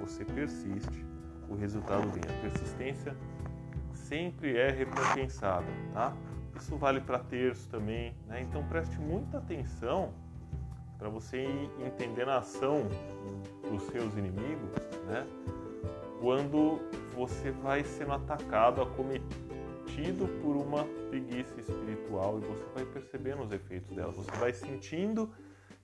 Você 0.00 0.24
persiste, 0.24 1.04
o 1.48 1.54
resultado 1.54 2.08
vem. 2.10 2.22
A 2.22 2.40
persistência 2.40 3.14
sempre 3.92 4.56
é 4.56 4.70
recompensada, 4.70 5.66
tá? 5.92 6.14
Isso 6.56 6.76
vale 6.76 7.00
para 7.00 7.18
terço 7.18 7.68
também, 7.68 8.14
né? 8.26 8.40
Então 8.40 8.62
preste 8.68 8.98
muita 8.98 9.38
atenção 9.38 10.14
para 10.98 11.08
você 11.08 11.44
entender 11.84 12.28
a 12.28 12.38
ação 12.38 12.88
dos 13.70 13.82
seus 13.88 14.14
inimigos, 14.16 14.70
né? 15.06 15.26
Quando 16.20 16.80
você 17.14 17.50
vai 17.50 17.84
sendo 17.84 18.12
atacado, 18.12 18.80
acometido 18.80 19.43
por 20.42 20.56
uma 20.56 20.84
preguiça 21.08 21.54
espiritual 21.58 22.38
e 22.38 22.46
você 22.46 22.64
vai 22.74 22.84
percebendo 22.84 23.42
os 23.42 23.52
efeitos 23.52 23.94
dela. 23.94 24.12
Você 24.12 24.30
vai 24.32 24.52
sentindo 24.52 25.30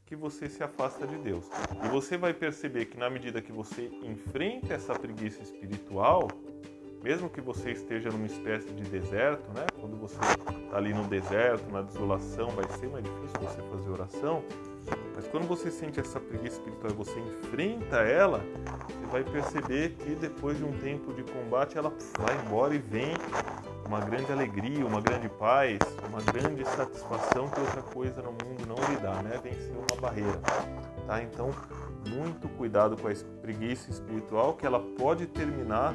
que 0.04 0.16
você 0.16 0.48
se 0.48 0.62
afasta 0.62 1.06
de 1.06 1.16
Deus. 1.18 1.48
E 1.84 1.88
você 1.88 2.16
vai 2.16 2.34
perceber 2.34 2.86
que 2.86 2.98
na 2.98 3.08
medida 3.08 3.40
que 3.40 3.52
você 3.52 3.90
enfrenta 4.02 4.74
essa 4.74 4.92
preguiça 4.98 5.40
espiritual, 5.42 6.28
mesmo 7.02 7.30
que 7.30 7.40
você 7.40 7.70
esteja 7.70 8.10
numa 8.10 8.26
espécie 8.26 8.68
de 8.72 8.82
deserto, 8.90 9.48
né? 9.52 9.64
Quando 9.80 9.96
você 9.96 10.16
está 10.16 10.76
ali 10.76 10.92
no 10.92 11.06
deserto, 11.06 11.70
na 11.70 11.82
desolação, 11.82 12.48
vai 12.50 12.68
ser 12.78 12.88
mais 12.88 13.04
difícil 13.04 13.40
você 13.40 13.62
fazer 13.62 13.90
oração. 13.90 14.42
Mas 15.14 15.28
quando 15.28 15.46
você 15.46 15.70
sente 15.70 16.00
essa 16.00 16.18
preguiça 16.18 16.56
espiritual 16.56 16.90
e 16.90 16.94
você 16.94 17.20
enfrenta 17.20 17.98
ela, 17.98 18.40
você 18.88 19.06
vai 19.12 19.24
perceber 19.24 19.90
que 19.90 20.14
depois 20.14 20.58
de 20.58 20.64
um 20.64 20.72
tempo 20.78 21.12
de 21.12 21.22
combate 21.22 21.78
ela 21.78 21.94
vai 22.18 22.36
embora 22.44 22.74
e 22.74 22.78
vem 22.78 23.12
uma 23.90 23.98
grande 23.98 24.30
alegria, 24.30 24.86
uma 24.86 25.00
grande 25.00 25.28
paz, 25.28 25.80
uma 26.08 26.22
grande 26.22 26.64
satisfação 26.64 27.48
que 27.48 27.58
outra 27.58 27.82
coisa 27.82 28.22
no 28.22 28.30
mundo 28.30 28.64
não 28.64 28.76
lhe 28.76 28.96
dá, 29.00 29.20
né? 29.20 29.36
Vencer 29.42 29.74
uma 29.76 30.00
barreira, 30.00 30.38
tá? 31.08 31.20
Então, 31.20 31.50
muito 32.08 32.48
cuidado 32.50 32.96
com 32.96 33.08
a 33.08 33.12
preguiça 33.42 33.90
espiritual, 33.90 34.54
que 34.54 34.64
ela 34.64 34.78
pode 34.96 35.26
terminar 35.26 35.92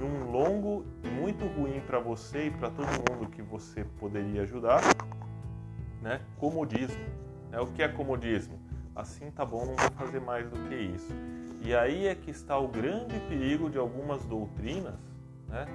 num 0.00 0.32
longo 0.32 0.84
e 1.04 1.06
muito 1.06 1.46
ruim 1.46 1.80
para 1.86 2.00
você 2.00 2.46
e 2.46 2.50
para 2.50 2.70
todo 2.70 2.88
mundo 3.08 3.30
que 3.30 3.40
você 3.40 3.84
poderia 3.84 4.42
ajudar, 4.42 4.80
né? 6.02 6.20
Comodismo 6.38 7.06
né? 7.52 7.60
O 7.60 7.68
que 7.68 7.84
é 7.84 7.88
comodismo? 7.88 8.58
Assim 8.96 9.30
tá 9.30 9.44
bom, 9.44 9.64
não 9.64 9.76
vou 9.76 9.90
fazer 9.96 10.20
mais 10.20 10.50
do 10.50 10.56
que 10.68 10.74
isso. 10.74 11.12
E 11.62 11.72
aí 11.72 12.08
é 12.08 12.16
que 12.16 12.32
está 12.32 12.58
o 12.58 12.66
grande 12.66 13.18
perigo 13.28 13.70
de 13.70 13.78
algumas 13.78 14.24
doutrinas, 14.24 14.98
né? 15.48 15.66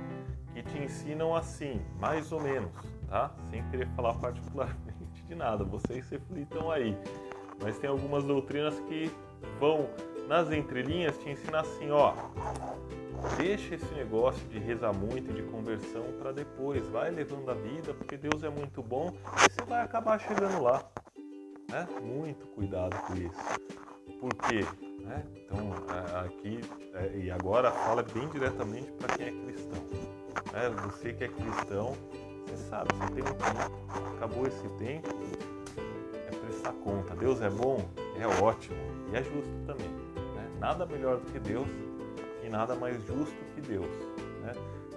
Que 0.54 0.64
te 0.64 0.78
ensinam 0.78 1.36
assim, 1.36 1.82
mais 2.00 2.32
ou 2.32 2.42
menos, 2.42 2.72
tá? 3.08 3.32
Sem 3.50 3.64
querer 3.70 3.88
falar 3.96 4.14
particularmente 4.16 5.24
de 5.28 5.36
nada, 5.36 5.64
vocês 5.64 6.08
reflitam 6.10 6.72
aí. 6.72 6.98
Mas 7.62 7.78
tem 7.78 7.90
algumas 7.90 8.24
doutrinas 8.24 8.80
que 8.82 9.12
vão 9.60 9.90
nas 10.28 10.52
entrelinhas 10.52 11.18
te 11.18 11.30
ensinar 11.30 11.62
assim, 11.62 11.92
ó, 11.92 12.14
deixa 13.38 13.76
esse 13.76 13.94
negócio 13.94 14.46
de 14.50 14.60
rezar 14.60 14.94
muito 14.94 15.32
e 15.32 15.34
de 15.34 15.44
conversão 15.44 16.04
para 16.20 16.32
depois, 16.32 16.88
vai 16.90 17.10
levando 17.12 17.50
a 17.50 17.54
vida, 17.54 17.94
porque 17.94 18.18
Deus 18.18 18.44
é 18.44 18.50
muito 18.50 18.82
bom 18.82 19.14
e 19.38 19.52
você 19.52 19.66
vai 19.66 19.82
acabar 19.82 20.20
chegando 20.20 20.62
lá. 20.62 20.84
Né? 21.70 21.88
Muito 22.02 22.46
cuidado 22.48 22.96
com 23.08 23.16
isso. 23.16 24.20
Por 24.20 24.34
quê? 24.36 24.93
Né? 25.04 25.24
Então, 25.36 25.74
aqui 26.26 26.62
é, 26.94 27.18
e 27.18 27.32
agora 27.32 27.72
fala 27.72 28.04
bem 28.04 28.28
diretamente 28.30 28.92
para 28.94 29.16
quem 29.16 29.28
é 29.28 29.32
cristão. 29.32 29.84
Né? 30.54 30.70
Você 30.86 31.14
que 31.14 31.26
é 31.26 31.28
cristão, 31.28 31.96
você 32.46 32.58
sabe, 32.70 32.94
você 32.96 33.14
tem 33.14 33.24
um 33.24 33.36
tempo. 33.36 34.16
Acabou 34.16 34.48
esse 34.48 34.68
tempo, 34.78 35.10
é 36.16 36.36
prestar 36.36 36.74
conta. 36.84 37.16
Deus 37.16 37.42
é 37.42 37.50
bom? 37.50 37.86
É 38.20 38.28
ótimo. 38.42 38.78
E 39.12 39.16
é 39.16 39.24
justo 39.24 39.52
também. 39.66 39.90
Né? 40.36 40.50
Nada 40.60 40.86
melhor 40.86 41.18
do 41.18 41.32
que 41.32 41.40
Deus 41.40 41.68
e 42.44 42.50
nada 42.50 42.76
mais 42.76 42.96
justo 43.06 43.36
que 43.56 43.62
Deus. 43.62 43.88
Né? 44.42 44.54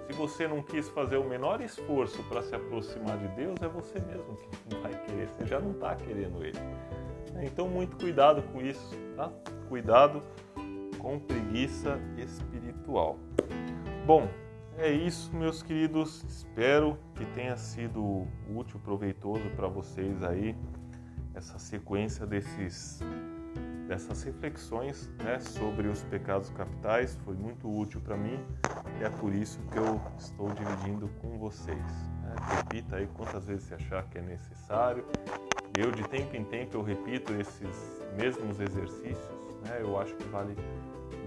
Se 0.07 0.13
você 0.13 0.47
não 0.47 0.63
quis 0.63 0.87
fazer 0.87 1.17
o 1.17 1.25
menor 1.25 1.59
esforço 1.59 2.23
para 2.23 2.41
se 2.41 2.55
aproximar 2.55 3.17
de 3.17 3.27
Deus, 3.35 3.61
é 3.61 3.67
você 3.67 3.99
mesmo 3.99 4.37
que 4.37 4.73
não 4.73 4.81
vai 4.81 4.93
querer, 5.05 5.27
você 5.27 5.45
já 5.45 5.59
não 5.59 5.71
está 5.71 5.95
querendo 5.95 6.43
Ele. 6.45 6.57
Então, 7.41 7.67
muito 7.67 7.97
cuidado 7.97 8.41
com 8.51 8.61
isso, 8.61 8.95
tá? 9.15 9.31
Cuidado 9.69 10.21
com 10.97 11.19
preguiça 11.19 11.99
espiritual. 12.17 13.17
Bom, 14.05 14.27
É 14.79 14.91
isso, 14.91 15.35
meus 15.35 15.63
queridos. 15.63 16.23
Espero 16.25 16.99
que 17.15 17.25
tenha 17.25 17.57
sido 17.57 18.27
útil, 18.55 18.79
proveitoso 18.79 19.49
para 19.55 19.67
vocês 19.67 20.21
aí 20.21 20.55
essa 21.33 21.57
sequência 21.57 22.27
desses 22.27 22.99
dessas 23.87 24.21
reflexões 24.21 25.09
né, 25.23 25.39
sobre 25.39 25.87
os 25.87 26.03
pecados 26.03 26.49
capitais. 26.51 27.17
Foi 27.25 27.35
muito 27.35 27.67
útil 27.67 28.01
para 28.01 28.15
mim 28.17 28.39
e 28.99 29.03
é 29.03 29.09
por 29.09 29.33
isso 29.33 29.59
que 29.71 29.79
eu 29.79 29.99
estou 30.17 30.49
dividindo 30.49 31.09
com 31.21 31.39
vocês. 31.39 31.77
Né? 32.21 32.35
Repita 32.57 32.97
aí 32.97 33.07
quantas 33.15 33.45
vezes 33.45 33.63
você 33.63 33.75
achar 33.75 34.03
que 34.09 34.19
é 34.19 34.21
necessário. 34.21 35.05
Eu, 35.77 35.91
de 35.91 36.01
tempo 36.09 36.35
em 36.35 36.43
tempo, 36.43 36.75
eu 36.75 36.81
repito 36.81 37.31
esses 37.35 38.01
mesmos 38.17 38.59
exercícios. 38.59 39.61
Né? 39.63 39.77
Eu 39.79 39.99
acho 39.99 40.15
que 40.15 40.23
vale 40.29 40.55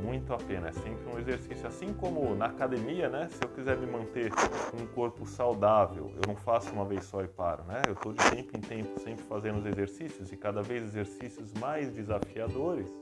muito 0.03 0.35
a 0.35 0.39
pena. 0.39 0.71
É 0.71 0.73
sempre 0.73 1.09
um 1.09 1.17
exercício, 1.21 1.69
assim 1.69 1.95
como 1.95 2.35
na 2.35 2.47
academia, 2.47 3.09
né? 3.09 3.29
Se 3.31 3.45
eu 3.45 3.49
quiser 3.49 3.77
me 3.77 3.87
manter 3.87 4.33
um 4.75 4.89
corpo 4.89 5.25
saudável, 5.25 6.11
eu 6.17 6.23
não 6.27 6.35
faço 6.35 6.73
uma 6.73 6.85
vez 6.85 7.05
só 7.05 7.23
e 7.23 7.29
paro, 7.29 7.63
né? 7.63 7.81
Eu 7.87 7.93
estou 7.93 8.13
de 8.13 8.29
tempo 8.29 8.57
em 8.57 8.61
tempo 8.61 8.99
sempre 8.99 9.25
fazendo 9.27 9.61
os 9.61 9.67
exercícios 9.67 10.33
e 10.33 10.37
cada 10.37 10.63
vez 10.63 10.83
exercícios 10.83 11.53
mais 11.55 11.89
desafiadores. 11.93 12.93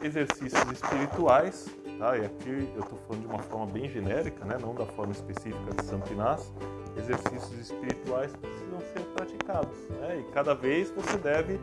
Exercícios 0.00 0.70
espirituais, 0.70 1.66
tá? 1.98 2.16
E 2.16 2.24
aqui 2.24 2.68
eu 2.74 2.80
estou 2.80 2.98
falando 3.06 3.22
de 3.22 3.26
uma 3.26 3.42
forma 3.42 3.66
bem 3.66 3.88
genérica, 3.88 4.44
né? 4.44 4.56
Não 4.60 4.74
da 4.74 4.86
forma 4.86 5.12
específica 5.12 5.74
de 5.74 5.84
Santo 5.84 6.12
Inácio. 6.12 6.52
Exercícios 6.96 7.58
espirituais 7.58 8.34
precisam 8.36 8.80
ser 8.92 9.00
praticados, 9.14 9.78
né? 10.00 10.20
E 10.20 10.32
cada 10.32 10.54
vez 10.54 10.90
você 10.90 11.16
deve 11.18 11.58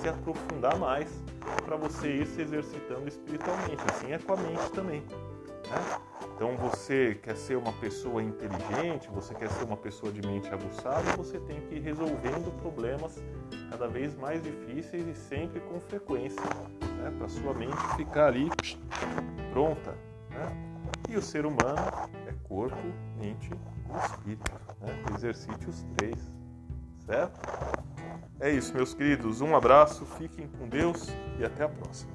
se 0.00 0.08
aprofundar 0.08 0.78
mais 0.78 1.08
para 1.64 1.76
você 1.76 2.08
ir 2.08 2.26
se 2.26 2.42
exercitando 2.42 3.06
espiritualmente. 3.06 3.82
Assim 3.88 4.12
é 4.12 4.18
com 4.18 4.32
a 4.32 4.36
mente 4.36 4.70
também. 4.72 5.00
Né? 5.00 6.00
Então 6.34 6.56
você 6.56 7.18
quer 7.22 7.36
ser 7.36 7.56
uma 7.56 7.72
pessoa 7.74 8.22
inteligente, 8.22 9.08
você 9.12 9.34
quer 9.34 9.48
ser 9.50 9.64
uma 9.64 9.76
pessoa 9.76 10.12
de 10.12 10.26
mente 10.26 10.48
aguçada, 10.48 11.16
você 11.16 11.38
tem 11.38 11.60
que 11.60 11.76
ir 11.76 11.80
resolvendo 11.80 12.52
problemas 12.60 13.22
cada 13.70 13.86
vez 13.86 14.14
mais 14.16 14.42
difíceis 14.42 15.06
e 15.06 15.14
sempre 15.14 15.60
com 15.60 15.78
frequência, 15.80 16.42
né? 16.96 17.12
para 17.16 17.28
sua 17.28 17.54
mente 17.54 17.76
ficar 17.96 18.26
ali 18.26 18.50
pronta. 19.52 19.92
Né? 20.30 20.72
E 21.10 21.16
o 21.16 21.22
ser 21.22 21.44
humano 21.44 21.78
é 22.26 22.32
corpo, 22.48 22.76
mente 23.18 23.50
e 23.52 24.04
espírito. 24.04 24.52
Né? 24.80 25.04
Exercite 25.14 25.68
os 25.68 25.82
três, 25.96 26.32
certo? 27.06 27.40
É 28.40 28.50
isso, 28.50 28.74
meus 28.74 28.94
queridos. 28.94 29.40
Um 29.40 29.54
abraço, 29.54 30.04
fiquem 30.04 30.48
com 30.48 30.68
Deus 30.68 31.08
e 31.38 31.44
até 31.44 31.64
a 31.64 31.68
próxima. 31.68 32.12